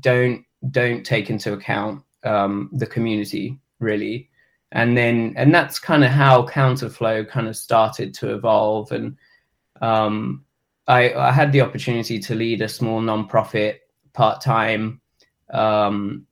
don't 0.00 0.44
don't 0.70 1.04
take 1.04 1.30
into 1.30 1.52
account 1.52 2.02
um, 2.24 2.70
the 2.72 2.86
community 2.86 3.58
really 3.80 4.28
and 4.72 4.96
then 4.96 5.32
and 5.36 5.54
that's 5.54 5.78
kind 5.78 6.04
of 6.04 6.10
how 6.10 6.46
counterflow 6.46 7.26
kind 7.28 7.48
of 7.48 7.56
started 7.56 8.12
to 8.12 8.34
evolve 8.34 8.92
and 8.92 9.16
um, 9.80 10.44
I, 10.88 11.12
I 11.12 11.32
had 11.32 11.52
the 11.52 11.60
opportunity 11.60 12.18
to 12.18 12.34
lead 12.34 12.62
a 12.62 12.68
small 12.68 13.00
nonprofit 13.00 13.76
part 14.14 14.40
time 14.40 15.00
um, 15.52 16.26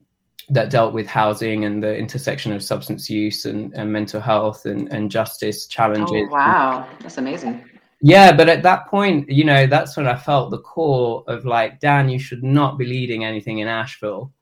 that 0.49 0.71
dealt 0.71 0.95
with 0.95 1.07
housing 1.07 1.65
and 1.65 1.83
the 1.83 1.97
intersection 1.97 2.53
of 2.53 2.63
substance 2.63 3.11
use 3.11 3.45
and, 3.45 3.73
and 3.75 3.93
mental 3.93 4.21
health 4.21 4.65
and, 4.65 4.89
and 4.93 5.11
justice 5.11 5.67
challenges. 5.67 6.27
Oh, 6.31 6.33
wow. 6.33 6.89
That's 7.01 7.19
amazing. 7.19 7.69
Yeah, 8.03 8.37
but 8.37 8.49
at 8.49 8.63
that 8.63 8.87
point, 8.89 9.29
you 9.31 9.45
know, 9.45 9.67
that's 9.67 9.97
when 9.97 10.07
I 10.07 10.17
felt 10.17 10.51
the 10.51 10.59
core 10.59 11.25
of 11.27 11.47
like, 11.47 11.81
Dan, 11.81 12.09
you 12.09 12.19
should 12.19 12.43
not 12.43 12.79
be 12.79 12.87
leading 12.87 13.25
anything 13.25 13.59
in 13.59 13.69
Asheville. 13.69 14.33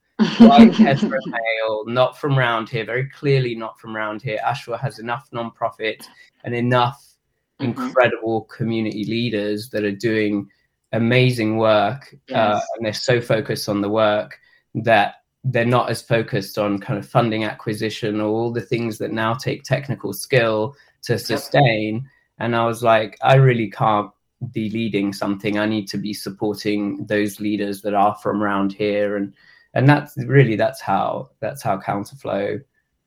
Like 0.41 0.79
Ezra 0.81 1.19
Hale, 1.27 1.85
not 1.87 2.19
from 2.19 2.39
round 2.39 2.69
here, 2.69 2.85
very 2.85 3.09
clearly 3.11 3.55
not 3.55 3.79
from 3.81 3.95
round 3.95 4.23
here. 4.23 4.39
Asheville 4.45 4.79
has 4.79 4.99
enough 4.99 5.29
nonprofit 5.33 6.07
and 6.45 6.55
enough 6.55 7.15
Mhm. 7.61 7.67
incredible 7.67 8.43
community 8.43 9.05
leaders 9.05 9.71
that 9.71 9.85
are 9.85 9.93
doing 9.93 10.49
amazing 10.93 11.57
work 11.57 12.15
uh, 12.33 12.61
and 12.77 12.85
they're 12.85 12.93
so 12.93 13.21
focused 13.21 13.69
on 13.69 13.81
the 13.81 13.89
work 13.89 14.39
that 14.75 15.17
they're 15.45 15.65
not 15.65 15.91
as 15.91 16.03
focused 16.03 16.59
on 16.59 16.79
kind 16.79 16.99
of 16.99 17.09
funding 17.09 17.45
acquisition 17.45 18.21
or 18.21 18.29
all 18.29 18.53
the 18.53 18.61
things 18.61 18.99
that 18.99 19.13
now 19.13 19.35
take 19.35 19.63
technical 19.63 20.13
skill 20.13 20.75
to 21.03 21.19
sustain 21.19 22.09
and 22.39 22.55
i 22.55 22.65
was 22.65 22.83
like 22.83 23.17
i 23.23 23.35
really 23.35 23.71
can't 23.71 24.11
be 24.53 24.69
leading 24.71 25.13
something 25.13 25.59
i 25.59 25.67
need 25.67 25.87
to 25.87 25.97
be 25.97 26.13
supporting 26.13 27.05
those 27.07 27.41
leaders 27.41 27.83
that 27.83 27.95
are 27.95 28.15
from 28.17 28.43
around 28.43 28.73
here 28.73 29.17
and 29.17 29.35
and 29.75 29.89
that's 29.89 30.17
really 30.27 30.57
that's 30.57 30.81
how 30.81 31.29
that's 31.41 31.63
how 31.63 31.79
counterflow 31.79 32.61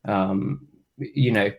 um 0.05 0.67
you 0.97 1.31
know 1.31 1.51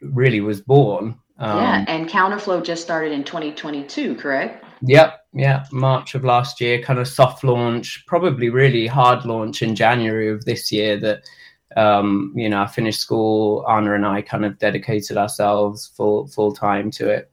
really 0.00 0.40
was 0.40 0.60
born 0.60 1.18
um, 1.38 1.58
yeah. 1.58 1.84
And 1.86 2.08
Counterflow 2.08 2.64
just 2.64 2.82
started 2.82 3.12
in 3.12 3.22
2022, 3.22 4.16
correct? 4.16 4.64
Yep, 4.82 5.20
yeah, 5.32 5.64
March 5.72 6.14
of 6.14 6.24
last 6.24 6.60
year, 6.60 6.82
kind 6.82 6.98
of 6.98 7.06
soft 7.06 7.44
launch, 7.44 8.04
probably 8.06 8.48
really 8.48 8.86
hard 8.86 9.24
launch 9.24 9.62
in 9.62 9.74
January 9.74 10.28
of 10.30 10.44
this 10.44 10.72
year. 10.72 10.98
That 10.98 11.28
um, 11.76 12.32
you 12.34 12.48
know, 12.48 12.62
I 12.62 12.66
finished 12.66 13.00
school. 13.00 13.64
Anna 13.68 13.94
and 13.94 14.06
I 14.06 14.22
kind 14.22 14.44
of 14.44 14.58
dedicated 14.58 15.16
ourselves 15.16 15.86
full 15.86 16.26
full 16.28 16.52
time 16.52 16.90
to 16.92 17.08
it. 17.08 17.30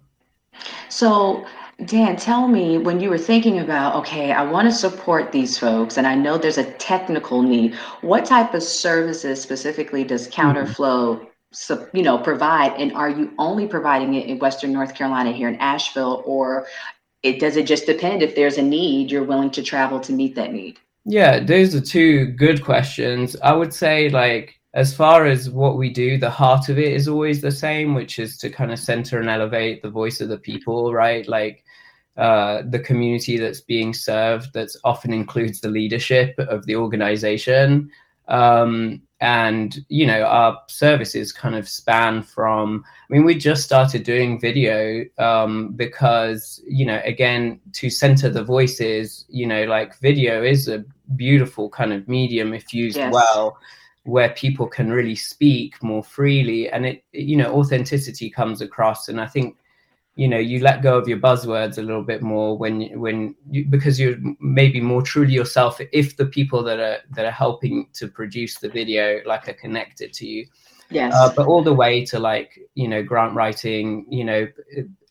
So, 0.90 1.46
Dan, 1.86 2.16
tell 2.16 2.48
me 2.48 2.78
when 2.78 3.00
you 3.00 3.10
were 3.10 3.18
thinking 3.18 3.60
about, 3.60 3.96
okay, 3.96 4.32
I 4.32 4.44
want 4.44 4.68
to 4.70 4.74
support 4.74 5.32
these 5.32 5.58
folks, 5.58 5.98
and 5.98 6.08
I 6.08 6.16
know 6.16 6.38
there's 6.38 6.58
a 6.58 6.72
technical 6.74 7.42
need. 7.42 7.76
What 8.02 8.26
type 8.26 8.54
of 8.54 8.64
services 8.64 9.42
specifically 9.42 10.04
does 10.04 10.30
Counterflow, 10.30 11.28
sup- 11.52 11.94
you 11.94 12.04
know, 12.04 12.18
provide? 12.18 12.74
And 12.80 12.94
are 12.94 13.10
you 13.10 13.34
only 13.38 13.68
providing 13.68 14.14
it 14.14 14.28
in 14.28 14.40
Western 14.40 14.72
North 14.72 14.96
Carolina 14.96 15.32
here 15.32 15.50
in 15.50 15.56
Asheville, 15.58 16.24
or 16.26 16.68
it 17.24 17.40
does 17.40 17.58
it 17.58 17.68
just 17.68 17.86
depend 17.86 18.22
if 18.22 18.36
there's 18.36 18.58
a 18.58 18.62
need, 18.62 19.12
you're 19.12 19.24
willing 19.24 19.52
to 19.52 19.64
travel 19.64 20.00
to 20.02 20.14
meet 20.14 20.36
that 20.36 20.54
need? 20.54 20.80
Yeah, 21.06 21.40
those 21.40 21.76
are 21.76 21.82
two 21.82 22.26
good 22.28 22.64
questions. 22.64 23.36
I 23.44 23.54
would 23.54 23.74
say, 23.74 24.10
like, 24.10 24.60
as 24.74 24.94
far 24.96 25.26
as 25.26 25.50
what 25.50 25.78
we 25.78 25.90
do, 25.90 26.18
the 26.18 26.30
heart 26.32 26.68
of 26.68 26.80
it 26.80 26.92
is 26.92 27.08
always 27.08 27.42
the 27.42 27.52
same, 27.52 27.94
which 27.94 28.18
is 28.18 28.38
to 28.40 28.50
kind 28.50 28.72
of 28.72 28.80
center 28.80 29.20
and 29.20 29.30
elevate 29.30 29.82
the 29.84 29.90
voice 29.90 30.20
of 30.20 30.30
the 30.30 30.38
people, 30.40 30.94
right? 30.94 31.28
Like, 31.28 31.64
uh, 32.18 32.64
the 32.68 32.80
community 32.80 33.38
that's 33.38 33.62
being 33.62 33.94
served, 33.94 34.54
that 34.54 34.70
often 34.84 35.14
includes 35.14 35.62
the 35.62 35.70
leadership 35.70 36.34
of 36.40 36.66
the 36.66 36.76
organization. 36.76 37.92
Um, 38.28 39.04
and, 39.22 39.78
you 39.90 40.08
know, 40.08 40.24
our 40.24 40.60
services 40.68 41.32
kind 41.32 41.56
of 41.56 41.70
span 41.70 42.24
from, 42.24 42.84
I 42.88 43.14
mean, 43.14 43.24
we 43.26 43.36
just 43.36 43.64
started 43.64 44.04
doing 44.04 44.40
video 44.40 45.06
um, 45.20 45.74
because, 45.74 46.62
you 46.68 46.86
know, 46.86 47.00
again, 47.06 47.60
to 47.74 47.90
center 47.90 48.30
the 48.30 48.44
voices, 48.44 49.26
you 49.30 49.46
know, 49.46 49.64
like 49.66 50.00
video 50.00 50.44
is 50.44 50.68
a 50.68 50.84
beautiful 51.16 51.70
kind 51.70 51.94
of 51.94 52.08
medium 52.08 52.54
if 52.54 52.74
used 52.74 52.98
Yes. 52.98 53.14
well 53.14 53.58
where 54.04 54.30
people 54.30 54.68
can 54.68 54.92
really 54.92 55.16
speak 55.16 55.82
more 55.82 56.04
freely 56.04 56.70
and 56.70 56.86
it 56.86 57.04
you 57.12 57.36
know 57.36 57.54
authenticity 57.56 58.30
comes 58.30 58.62
across 58.62 59.10
and 59.10 59.20
i 59.20 59.26
think 59.26 59.58
you 60.16 60.28
know 60.28 60.38
you 60.38 60.60
let 60.60 60.82
go 60.82 60.98
of 60.98 61.08
your 61.08 61.18
buzzwords 61.18 61.78
a 61.78 61.82
little 61.82 62.04
bit 62.04 62.22
more 62.22 62.58
when 62.58 62.82
you- 62.82 63.00
when 63.00 63.36
you 63.50 63.66
because 63.66 64.00
you're 64.00 64.18
maybe 64.40 64.80
more 64.80 65.02
truly 65.02 65.34
yourself 65.34 65.80
if 65.92 66.16
the 66.18 66.26
people 66.26 66.64
that 66.64 66.80
are 66.80 67.00
that 67.16 67.26
are 67.26 67.32
helping 67.32 67.88
to 67.94 68.08
produce 68.08 68.58
the 68.60 68.70
video 68.70 69.20
like 69.26 69.48
are 69.50 69.54
connected 69.54 70.14
to 70.14 70.26
you 70.28 70.46
Yes. 70.90 71.14
uh, 71.16 71.34
but 71.36 71.48
all 71.48 71.64
the 71.64 71.74
way 71.74 72.06
to 72.06 72.20
like 72.20 72.60
you 72.76 72.88
know 72.88 73.02
grant 73.02 73.34
writing 73.34 74.06
you 74.10 74.24
know 74.24 74.48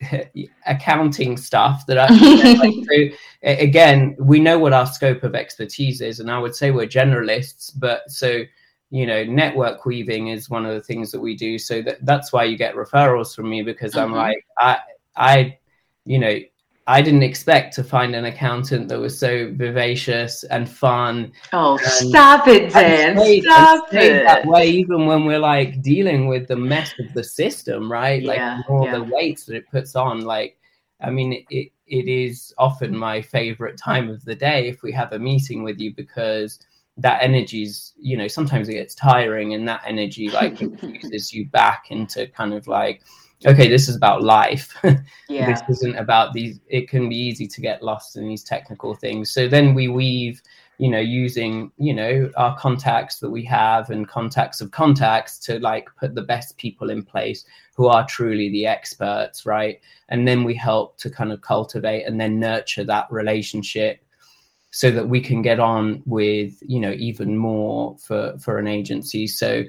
accounting 0.66 1.36
stuff 1.36 1.84
that 1.86 1.98
I, 1.98 2.06
like, 2.54 2.74
so, 3.12 3.16
again 3.42 4.16
we 4.18 4.38
know 4.38 4.58
what 4.58 4.72
our 4.72 4.86
scope 4.86 5.22
of 5.24 5.34
expertise 5.34 6.00
is 6.00 6.20
and 6.20 6.30
i 6.30 6.38
would 6.38 6.54
say 6.54 6.70
we're 6.70 6.86
generalists 6.86 7.72
but 7.76 8.10
so 8.10 8.42
you 8.90 9.06
know 9.06 9.24
network 9.24 9.84
weaving 9.84 10.28
is 10.28 10.48
one 10.48 10.64
of 10.64 10.74
the 10.74 10.80
things 10.82 11.10
that 11.10 11.20
we 11.20 11.34
do 11.36 11.58
so 11.58 11.82
that 11.82 12.04
that's 12.06 12.32
why 12.32 12.44
you 12.44 12.56
get 12.56 12.76
referrals 12.76 13.34
from 13.34 13.48
me 13.50 13.62
because 13.62 13.96
i'm 13.96 14.12
Mhm. 14.12 14.16
like 14.16 14.46
i 14.58 14.78
i 15.16 15.58
you 16.04 16.18
know 16.18 16.38
I 16.86 17.00
didn't 17.00 17.22
expect 17.22 17.74
to 17.76 17.84
find 17.84 18.14
an 18.14 18.26
accountant 18.26 18.88
that 18.88 18.98
was 18.98 19.18
so 19.18 19.50
vivacious 19.54 20.44
and 20.44 20.68
fun. 20.68 21.32
Oh, 21.52 21.78
and 21.78 21.86
stop 21.86 22.46
it, 22.46 22.72
Dan! 22.72 23.16
Stayed, 23.16 23.44
stop 23.44 23.94
it. 23.94 24.24
That 24.24 24.44
way, 24.46 24.68
even 24.68 25.06
when 25.06 25.24
we're 25.24 25.38
like 25.38 25.80
dealing 25.80 26.26
with 26.26 26.46
the 26.46 26.56
mess 26.56 26.92
of 26.98 27.12
the 27.14 27.24
system, 27.24 27.90
right? 27.90 28.22
Yeah, 28.22 28.56
like 28.58 28.70
all 28.70 28.84
yeah. 28.84 28.98
the 28.98 29.04
weights 29.04 29.46
that 29.46 29.56
it 29.56 29.70
puts 29.70 29.96
on. 29.96 30.22
Like, 30.22 30.58
I 31.00 31.10
mean, 31.10 31.44
it 31.48 31.72
it 31.86 32.08
is 32.08 32.52
often 32.58 32.96
my 32.96 33.22
favorite 33.22 33.78
time 33.78 34.10
of 34.10 34.24
the 34.24 34.34
day 34.34 34.68
if 34.68 34.82
we 34.82 34.92
have 34.92 35.12
a 35.12 35.18
meeting 35.18 35.62
with 35.62 35.78
you 35.78 35.94
because 35.94 36.58
that 36.96 37.22
energy's 37.22 37.92
you 37.96 38.16
know 38.16 38.28
sometimes 38.28 38.68
it 38.68 38.74
gets 38.74 38.94
tiring 38.94 39.52
and 39.54 39.66
that 39.66 39.82
energy 39.84 40.30
like 40.30 40.60
infuses 40.62 41.32
you 41.32 41.46
back 41.48 41.86
into 41.90 42.26
kind 42.28 42.54
of 42.54 42.66
like 42.68 43.02
okay 43.46 43.68
this 43.68 43.88
is 43.88 43.96
about 43.96 44.22
life. 44.22 44.74
Yeah. 45.28 45.46
this 45.50 45.62
isn't 45.68 45.96
about 45.96 46.32
these 46.32 46.60
it 46.68 46.88
can 46.88 47.08
be 47.08 47.16
easy 47.16 47.48
to 47.48 47.60
get 47.60 47.82
lost 47.82 48.16
in 48.16 48.28
these 48.28 48.44
technical 48.44 48.94
things. 48.94 49.32
So 49.32 49.48
then 49.48 49.74
we 49.74 49.88
weave 49.88 50.40
you 50.78 50.90
know 50.90 51.00
using 51.00 51.72
you 51.76 51.94
know 51.94 52.30
our 52.36 52.56
contacts 52.56 53.18
that 53.20 53.30
we 53.30 53.44
have 53.44 53.90
and 53.90 54.06
contacts 54.06 54.60
of 54.60 54.70
contacts 54.70 55.38
to 55.40 55.58
like 55.58 55.88
put 55.98 56.14
the 56.14 56.22
best 56.22 56.56
people 56.56 56.90
in 56.90 57.02
place 57.02 57.44
who 57.74 57.86
are 57.86 58.06
truly 58.06 58.48
the 58.50 58.66
experts 58.66 59.44
right? 59.44 59.80
And 60.08 60.28
then 60.28 60.44
we 60.44 60.54
help 60.54 60.98
to 60.98 61.10
kind 61.10 61.32
of 61.32 61.40
cultivate 61.40 62.04
and 62.04 62.20
then 62.20 62.38
nurture 62.38 62.84
that 62.84 63.10
relationship 63.10 64.04
so 64.70 64.90
that 64.90 65.08
we 65.08 65.20
can 65.20 65.40
get 65.40 65.58
on 65.58 66.02
with 66.04 66.58
you 66.62 66.80
know 66.80 66.92
even 66.92 67.36
more 67.36 67.96
for 67.98 68.36
for 68.38 68.58
an 68.58 68.68
agency. 68.68 69.26
So 69.26 69.64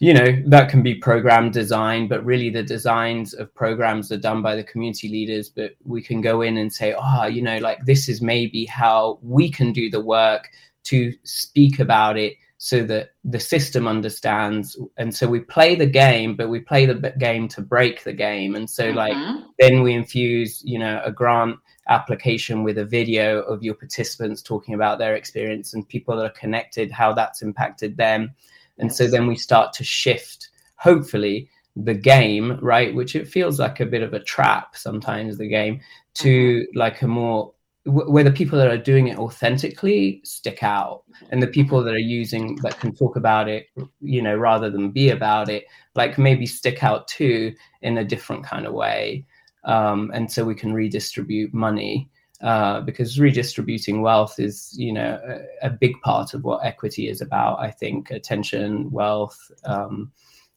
you 0.00 0.12
know 0.12 0.42
that 0.46 0.68
can 0.68 0.82
be 0.82 0.94
program 0.94 1.50
design 1.50 2.08
but 2.08 2.24
really 2.24 2.50
the 2.50 2.62
designs 2.62 3.34
of 3.34 3.54
programs 3.54 4.10
are 4.10 4.16
done 4.16 4.42
by 4.42 4.56
the 4.56 4.64
community 4.64 5.08
leaders 5.08 5.48
but 5.48 5.72
we 5.84 6.02
can 6.02 6.20
go 6.20 6.42
in 6.42 6.56
and 6.56 6.72
say 6.72 6.94
oh 6.98 7.26
you 7.26 7.42
know 7.42 7.58
like 7.58 7.84
this 7.84 8.08
is 8.08 8.20
maybe 8.20 8.64
how 8.64 9.18
we 9.22 9.50
can 9.50 9.72
do 9.72 9.88
the 9.88 10.00
work 10.00 10.48
to 10.82 11.12
speak 11.22 11.78
about 11.78 12.16
it 12.16 12.34
so 12.56 12.82
that 12.82 13.10
the 13.24 13.40
system 13.40 13.86
understands 13.86 14.78
and 14.96 15.14
so 15.14 15.28
we 15.28 15.40
play 15.40 15.74
the 15.74 15.86
game 15.86 16.34
but 16.34 16.48
we 16.48 16.60
play 16.60 16.84
the 16.84 17.14
game 17.18 17.46
to 17.46 17.60
break 17.60 18.02
the 18.04 18.12
game 18.12 18.54
and 18.54 18.68
so 18.68 18.84
mm-hmm. 18.84 18.96
like 18.96 19.44
then 19.58 19.82
we 19.82 19.94
infuse 19.94 20.62
you 20.64 20.78
know 20.78 21.00
a 21.04 21.12
grant 21.12 21.56
application 21.90 22.62
with 22.62 22.78
a 22.78 22.84
video 22.84 23.42
of 23.42 23.62
your 23.62 23.74
participants 23.74 24.40
talking 24.40 24.74
about 24.74 24.98
their 24.98 25.16
experience 25.16 25.74
and 25.74 25.86
people 25.88 26.16
that 26.16 26.24
are 26.24 26.30
connected, 26.30 26.90
how 26.90 27.12
that's 27.12 27.42
impacted 27.42 27.96
them. 27.96 28.34
And 28.80 28.92
so 28.92 29.06
then 29.06 29.26
we 29.26 29.36
start 29.36 29.72
to 29.74 29.84
shift, 29.84 30.48
hopefully, 30.76 31.48
the 31.76 31.94
game, 31.94 32.58
right? 32.60 32.94
Which 32.94 33.14
it 33.14 33.28
feels 33.28 33.60
like 33.60 33.80
a 33.80 33.86
bit 33.86 34.02
of 34.02 34.12
a 34.12 34.22
trap 34.22 34.76
sometimes, 34.76 35.38
the 35.38 35.48
game, 35.48 35.80
to 36.14 36.60
mm-hmm. 36.60 36.78
like 36.78 37.02
a 37.02 37.08
more 37.08 37.52
where 37.84 38.24
the 38.24 38.30
people 38.30 38.58
that 38.58 38.68
are 38.68 38.76
doing 38.76 39.08
it 39.08 39.18
authentically 39.18 40.20
stick 40.22 40.62
out 40.62 41.02
and 41.30 41.42
the 41.42 41.46
people 41.46 41.82
that 41.82 41.94
are 41.94 41.98
using 41.98 42.56
that 42.56 42.78
can 42.78 42.94
talk 42.94 43.16
about 43.16 43.48
it 43.48 43.68
you 44.02 44.20
know 44.20 44.36
rather 44.36 44.68
than 44.68 44.90
be 44.90 45.08
about 45.08 45.48
it 45.48 45.64
like 45.94 46.18
maybe 46.18 46.44
stick 46.44 46.84
out 46.84 47.08
too 47.08 47.54
in 47.80 47.96
a 47.96 48.04
different 48.04 48.44
kind 48.44 48.66
of 48.66 48.74
way 48.74 49.24
um, 49.64 50.10
and 50.12 50.30
so 50.30 50.44
we 50.44 50.54
can 50.54 50.74
redistribute 50.74 51.54
money 51.54 52.08
uh, 52.42 52.80
because 52.80 53.20
redistributing 53.20 54.00
wealth 54.00 54.38
is 54.38 54.74
you 54.76 54.92
know 54.92 55.20
a, 55.26 55.66
a, 55.66 55.70
big 55.70 56.00
part 56.00 56.32
of 56.32 56.42
what 56.42 56.64
equity 56.64 57.08
is 57.08 57.20
about 57.20 57.58
i 57.60 57.70
think 57.70 58.10
attention 58.10 58.90
wealth 58.90 59.50
um, 59.64 60.10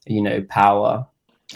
you 0.06 0.22
know 0.22 0.42
power 0.48 1.06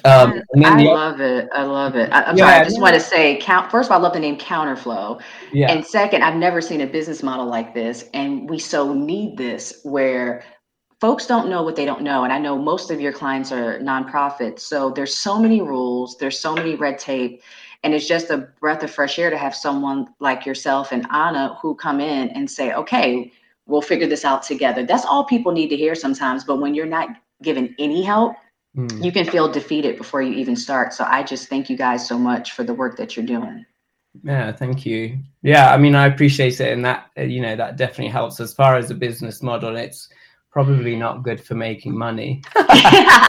um, 0.05 0.43
I 0.63 0.83
love 0.83 1.21
it. 1.21 1.49
I 1.53 1.63
love 1.63 1.97
it. 1.97 2.11
I, 2.13 2.31
am 2.31 2.37
yeah, 2.37 2.45
sorry. 2.45 2.61
I 2.61 2.65
just 2.65 2.81
want 2.81 2.95
to 2.95 3.01
say, 3.01 3.39
count. 3.41 3.71
First 3.71 3.89
of 3.89 3.93
all, 3.93 3.99
I 3.99 4.03
love 4.03 4.13
the 4.13 4.21
name 4.21 4.37
Counterflow. 4.37 5.21
Yeah. 5.51 5.73
And 5.73 5.85
second, 5.85 6.23
I've 6.23 6.37
never 6.37 6.61
seen 6.61 6.83
a 6.83 6.87
business 6.87 7.23
model 7.23 7.47
like 7.47 7.73
this, 7.73 8.05
and 8.13 8.49
we 8.49 8.59
so 8.59 8.93
need 8.93 9.39
this 9.39 9.81
where 9.85 10.45
folks 11.01 11.27
don't 11.27 11.49
know 11.49 11.63
what 11.63 11.77
they 11.77 11.85
don't 11.85 12.03
know 12.03 12.25
and 12.25 12.33
i 12.33 12.39
know 12.39 12.59
most 12.59 12.91
of 12.91 13.01
your 13.01 13.13
clients 13.13 13.53
are 13.53 13.79
nonprofits 13.79 14.61
so 14.61 14.91
there's 14.91 15.17
so 15.17 15.39
many 15.39 15.61
rules 15.61 16.17
there's 16.19 16.39
so 16.39 16.55
many 16.55 16.75
red 16.75 16.99
tape 16.99 17.41
and 17.83 17.95
it's 17.95 18.09
just 18.09 18.31
a 18.31 18.49
breath 18.61 18.83
of 18.83 18.91
fresh 18.91 19.19
air 19.19 19.31
to 19.31 19.39
have 19.39 19.55
someone 19.55 20.09
like 20.21 20.45
yourself 20.45 20.93
and 20.93 21.07
anna 21.11 21.57
who 21.61 21.75
come 21.75 22.01
in 22.01 22.29
and 22.31 22.51
say 22.51 22.73
okay 22.73 23.33
we'll 23.67 23.83
figure 23.83 24.07
this 24.07 24.25
out 24.25 24.43
together. 24.43 24.83
That's 24.83 25.05
all 25.05 25.25
people 25.25 25.53
need 25.53 25.69
to 25.69 25.77
hear 25.77 25.95
sometimes 25.95 26.45
but 26.45 26.57
when 26.57 26.75
you're 26.75 26.87
not 26.87 27.11
given 27.43 27.75
any 27.79 28.03
help 28.03 28.35
mm. 28.77 29.05
you 29.05 29.13
can 29.13 29.25
feel 29.25 29.51
defeated 29.51 29.97
before 29.97 30.23
you 30.23 30.33
even 30.33 30.57
start. 30.57 30.93
So 30.93 31.05
i 31.05 31.23
just 31.23 31.49
thank 31.49 31.71
you 31.71 31.77
guys 31.77 32.07
so 32.07 32.19
much 32.19 32.53
for 32.53 32.65
the 32.65 32.75
work 32.75 32.97
that 32.97 33.17
you're 33.17 33.27
doing. 33.27 33.65
Yeah 34.25 34.53
thank 34.53 34.85
you. 34.85 35.19
Yeah 35.43 35.73
i 35.73 35.77
mean 35.77 35.95
i 35.95 36.07
appreciate 36.07 36.61
it 36.61 36.73
and 36.73 36.85
that 36.85 37.11
you 37.17 37.41
know 37.41 37.55
that 37.55 37.77
definitely 37.77 38.09
helps 38.09 38.41
as 38.41 38.53
far 38.55 38.77
as 38.77 38.89
the 38.89 38.95
business 38.95 39.43
model. 39.43 39.77
It's 39.77 40.09
probably 40.51 40.97
not 40.97 41.23
good 41.23 41.41
for 41.41 41.55
making 41.55 41.97
money. 41.97 42.43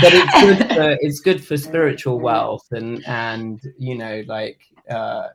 But 0.00 0.12
it's 0.12 0.40
good 0.40 0.58
for, 0.74 0.98
it's 1.00 1.20
good 1.20 1.44
for 1.44 1.56
spiritual 1.56 2.18
wealth 2.18 2.66
and 2.72 3.06
and 3.06 3.60
you 3.78 3.94
know 3.96 4.24
like 4.26 4.60
uh, 4.90 5.28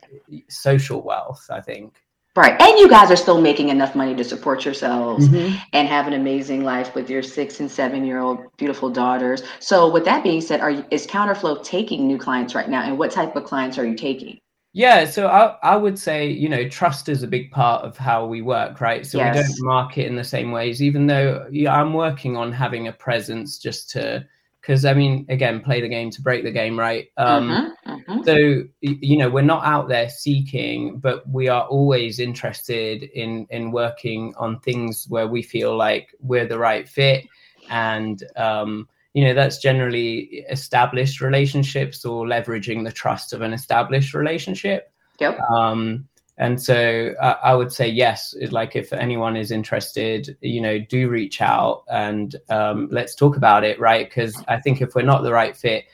social 0.48 1.02
wealth 1.02 1.46
i 1.50 1.60
think. 1.60 1.94
Right. 2.36 2.60
And 2.60 2.78
you 2.78 2.88
guys 2.88 3.10
are 3.10 3.16
still 3.16 3.40
making 3.40 3.70
enough 3.70 3.96
money 3.96 4.14
to 4.14 4.22
support 4.22 4.64
yourselves 4.64 5.28
mm-hmm. 5.28 5.56
and 5.72 5.88
have 5.88 6.06
an 6.06 6.12
amazing 6.12 6.62
life 6.62 6.94
with 6.94 7.10
your 7.10 7.24
six 7.24 7.58
and 7.58 7.68
seven 7.68 8.04
year 8.04 8.20
old 8.20 8.38
beautiful 8.56 8.88
daughters. 8.88 9.42
So 9.58 9.90
with 9.90 10.04
that 10.04 10.22
being 10.22 10.40
said 10.40 10.60
are 10.60 10.70
you, 10.70 10.84
is 10.92 11.08
counterflow 11.08 11.62
taking 11.64 12.06
new 12.06 12.18
clients 12.18 12.54
right 12.54 12.68
now? 12.68 12.82
And 12.82 12.96
what 12.96 13.10
type 13.10 13.34
of 13.34 13.44
clients 13.44 13.78
are 13.78 13.84
you 13.84 13.96
taking 13.96 14.38
yeah, 14.72 15.04
so 15.04 15.26
I, 15.26 15.56
I 15.62 15.76
would 15.76 15.98
say, 15.98 16.28
you 16.28 16.48
know, 16.48 16.68
trust 16.68 17.08
is 17.08 17.24
a 17.24 17.26
big 17.26 17.50
part 17.50 17.84
of 17.84 17.96
how 17.96 18.24
we 18.26 18.40
work, 18.40 18.80
right? 18.80 19.04
So 19.04 19.18
yes. 19.18 19.36
we 19.36 19.42
don't 19.42 19.66
market 19.66 20.06
in 20.06 20.14
the 20.14 20.24
same 20.24 20.52
ways, 20.52 20.80
even 20.80 21.08
though 21.08 21.46
yeah, 21.50 21.74
I'm 21.74 21.92
working 21.92 22.36
on 22.36 22.52
having 22.52 22.86
a 22.86 22.92
presence 22.92 23.58
just 23.58 23.90
to, 23.90 24.24
because 24.60 24.84
I 24.84 24.94
mean, 24.94 25.26
again, 25.28 25.60
play 25.60 25.80
the 25.80 25.88
game 25.88 26.10
to 26.10 26.22
break 26.22 26.44
the 26.44 26.52
game, 26.52 26.78
right? 26.78 27.08
Um, 27.16 27.50
uh-huh, 27.50 27.70
uh-huh. 27.86 28.22
So, 28.24 28.62
you 28.80 29.16
know, 29.16 29.28
we're 29.28 29.42
not 29.42 29.64
out 29.64 29.88
there 29.88 30.08
seeking, 30.08 30.98
but 30.98 31.28
we 31.28 31.48
are 31.48 31.64
always 31.64 32.20
interested 32.20 33.02
in 33.02 33.48
in 33.50 33.72
working 33.72 34.34
on 34.38 34.60
things 34.60 35.06
where 35.08 35.26
we 35.26 35.42
feel 35.42 35.76
like 35.76 36.14
we're 36.20 36.46
the 36.46 36.58
right 36.58 36.88
fit 36.88 37.24
and, 37.70 38.22
um, 38.36 38.88
you 39.14 39.24
know 39.24 39.34
that's 39.34 39.58
generally 39.58 40.44
established 40.50 41.20
relationships 41.20 42.04
or 42.04 42.26
leveraging 42.26 42.84
the 42.84 42.92
trust 42.92 43.32
of 43.32 43.42
an 43.42 43.52
established 43.52 44.14
relationship. 44.14 44.92
Yep. 45.18 45.40
Um, 45.40 46.08
and 46.40 46.60
so 46.60 47.12
uh, 47.20 47.36
i 47.44 47.54
would 47.54 47.70
say 47.70 47.86
yes 47.86 48.34
like 48.50 48.74
if 48.74 48.92
anyone 48.92 49.36
is 49.36 49.52
interested 49.52 50.36
you 50.40 50.60
know 50.60 50.78
do 50.78 51.08
reach 51.08 51.40
out 51.40 51.84
and 51.88 52.36
um, 52.48 52.88
let's 52.90 53.14
talk 53.14 53.36
about 53.36 53.62
it 53.62 53.78
right? 53.78 54.08
Because 54.08 54.42
i 54.48 54.58
think 54.58 54.80
if 54.80 54.94
we're 54.94 55.02
not 55.02 55.22
the 55.22 55.32
right 55.32 55.56
fit 55.56 55.84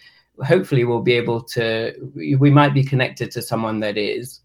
hopefully 0.44 0.84
we'll 0.84 1.02
be 1.02 1.14
able 1.14 1.42
to 1.42 1.92
we 2.14 2.50
might 2.50 2.72
be 2.72 2.84
connected 2.84 3.30
to 3.30 3.42
someone 3.42 3.80
that 3.80 3.96
is. 3.98 4.40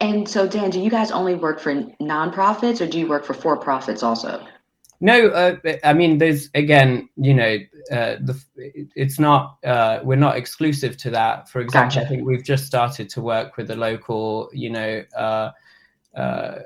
And 0.00 0.28
so 0.28 0.46
dan 0.48 0.70
do 0.70 0.80
you 0.80 0.90
guys 0.90 1.10
only 1.10 1.34
work 1.34 1.60
for 1.60 1.74
nonprofits 2.00 2.80
or 2.80 2.86
do 2.86 2.98
you 2.98 3.08
work 3.08 3.24
for 3.24 3.34
for 3.34 3.56
profits 3.56 4.02
also 4.02 4.44
no, 5.00 5.28
uh, 5.28 5.56
I 5.82 5.92
mean, 5.92 6.18
there's 6.18 6.50
again, 6.54 7.08
you 7.16 7.34
know, 7.34 7.58
uh, 7.90 8.16
the 8.20 8.40
it's 8.94 9.18
not 9.18 9.58
uh, 9.64 10.00
we're 10.02 10.16
not 10.16 10.36
exclusive 10.36 10.96
to 10.98 11.10
that. 11.10 11.48
For 11.48 11.60
example, 11.60 11.96
gotcha. 11.96 12.06
I 12.06 12.08
think 12.08 12.26
we've 12.26 12.44
just 12.44 12.66
started 12.66 13.08
to 13.10 13.20
work 13.20 13.56
with 13.56 13.70
a 13.70 13.76
local, 13.76 14.50
you 14.52 14.70
know, 14.70 15.04
uh, 15.16 15.50
uh, 16.16 16.58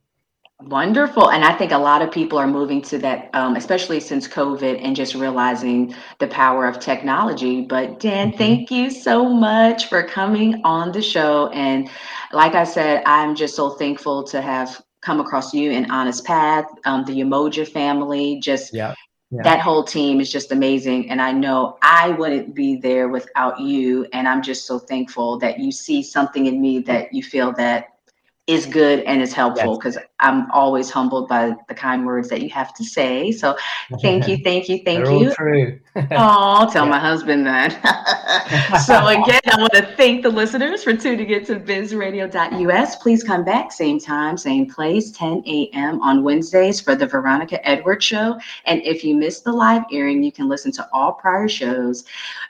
Wonderful. 0.61 1.31
And 1.31 1.43
I 1.43 1.53
think 1.53 1.73
a 1.73 1.77
lot 1.77 2.01
of 2.01 2.11
people 2.11 2.37
are 2.39 2.47
moving 2.47 2.81
to 2.83 2.97
that, 2.99 3.29
um, 3.33 3.57
especially 3.57 3.99
since 3.99 4.25
COVID 4.25 4.81
and 4.81 4.95
just 4.95 5.13
realizing 5.13 5.93
the 6.19 6.27
power 6.27 6.65
of 6.65 6.79
technology. 6.79 7.61
But 7.61 7.99
Dan, 7.99 8.29
mm-hmm. 8.29 8.37
thank 8.37 8.71
you 8.71 8.89
so 8.89 9.27
much 9.27 9.87
for 9.87 10.01
coming 10.01 10.61
on 10.63 10.93
the 10.93 11.01
show. 11.01 11.49
And 11.49 11.89
like 12.31 12.55
I 12.55 12.63
said, 12.63 13.03
I'm 13.05 13.35
just 13.35 13.55
so 13.55 13.71
thankful 13.71 14.23
to 14.25 14.41
have 14.41 14.81
come 15.01 15.19
across 15.19 15.53
you 15.53 15.71
and 15.71 15.91
Honest 15.91 16.23
Path, 16.23 16.65
um, 16.85 17.03
the 17.03 17.19
Umoja 17.19 17.67
family, 17.67 18.39
just 18.39 18.73
yeah. 18.73 18.95
Yeah. 19.31 19.43
that 19.43 19.59
whole 19.59 19.83
team 19.83 20.21
is 20.21 20.31
just 20.31 20.53
amazing. 20.53 21.09
And 21.09 21.21
I 21.21 21.33
know 21.33 21.77
I 21.81 22.11
wouldn't 22.11 22.55
be 22.55 22.77
there 22.77 23.09
without 23.09 23.59
you. 23.59 24.07
And 24.13 24.27
I'm 24.27 24.41
just 24.41 24.65
so 24.65 24.79
thankful 24.79 25.37
that 25.39 25.59
you 25.59 25.71
see 25.71 26.01
something 26.01 26.45
in 26.45 26.61
me 26.61 26.79
that 26.79 27.13
you 27.13 27.23
feel 27.23 27.51
that 27.53 27.94
is 28.47 28.65
good 28.67 28.99
and 29.01 29.21
is 29.23 29.33
helpful 29.33 29.77
because 29.77 29.95
yes. 29.95 30.05
I'm 30.19 30.49
always 30.51 30.91
humbled 30.91 31.27
by 31.27 31.55
the 31.67 31.73
kind 31.73 32.05
words 32.05 32.29
that 32.29 32.41
you 32.41 32.49
have 32.51 32.75
to 32.75 32.83
say. 32.83 33.31
So 33.31 33.57
thank 34.01 34.27
you, 34.27 34.37
thank 34.43 34.69
you, 34.69 34.81
thank 34.85 35.05
They're 35.05 35.15
you. 35.15 35.33
true. 35.33 35.79
oh, 36.11 36.69
tell 36.71 36.85
yeah. 36.85 36.91
my 36.91 36.99
husband 36.99 37.47
that. 37.47 37.73
so 38.85 39.07
again, 39.07 39.41
I 39.47 39.59
want 39.59 39.73
to 39.73 39.81
thank 39.97 40.21
the 40.21 40.29
listeners 40.29 40.83
for 40.83 40.95
tuning 40.95 41.31
in 41.31 41.43
to 41.45 41.55
bizradio.us. 41.55 42.97
Please 42.97 43.23
come 43.23 43.43
back 43.43 43.71
same 43.71 43.99
time, 43.99 44.37
same 44.37 44.69
place, 44.69 45.09
10 45.11 45.41
a.m. 45.47 45.99
on 46.01 46.23
Wednesdays 46.23 46.79
for 46.79 46.93
the 46.95 47.07
Veronica 47.07 47.67
Edwards 47.67 48.05
Show. 48.05 48.39
And 48.65 48.79
if 48.83 49.03
you 49.03 49.15
missed 49.15 49.43
the 49.43 49.53
live 49.53 49.81
airing, 49.91 50.21
you 50.21 50.31
can 50.31 50.47
listen 50.47 50.71
to 50.73 50.87
all 50.93 51.13
prior 51.13 51.47
shows 51.47 52.03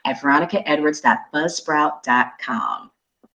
at 0.03 0.17
veronicaedwards.buzzsprout.com. 0.17 2.91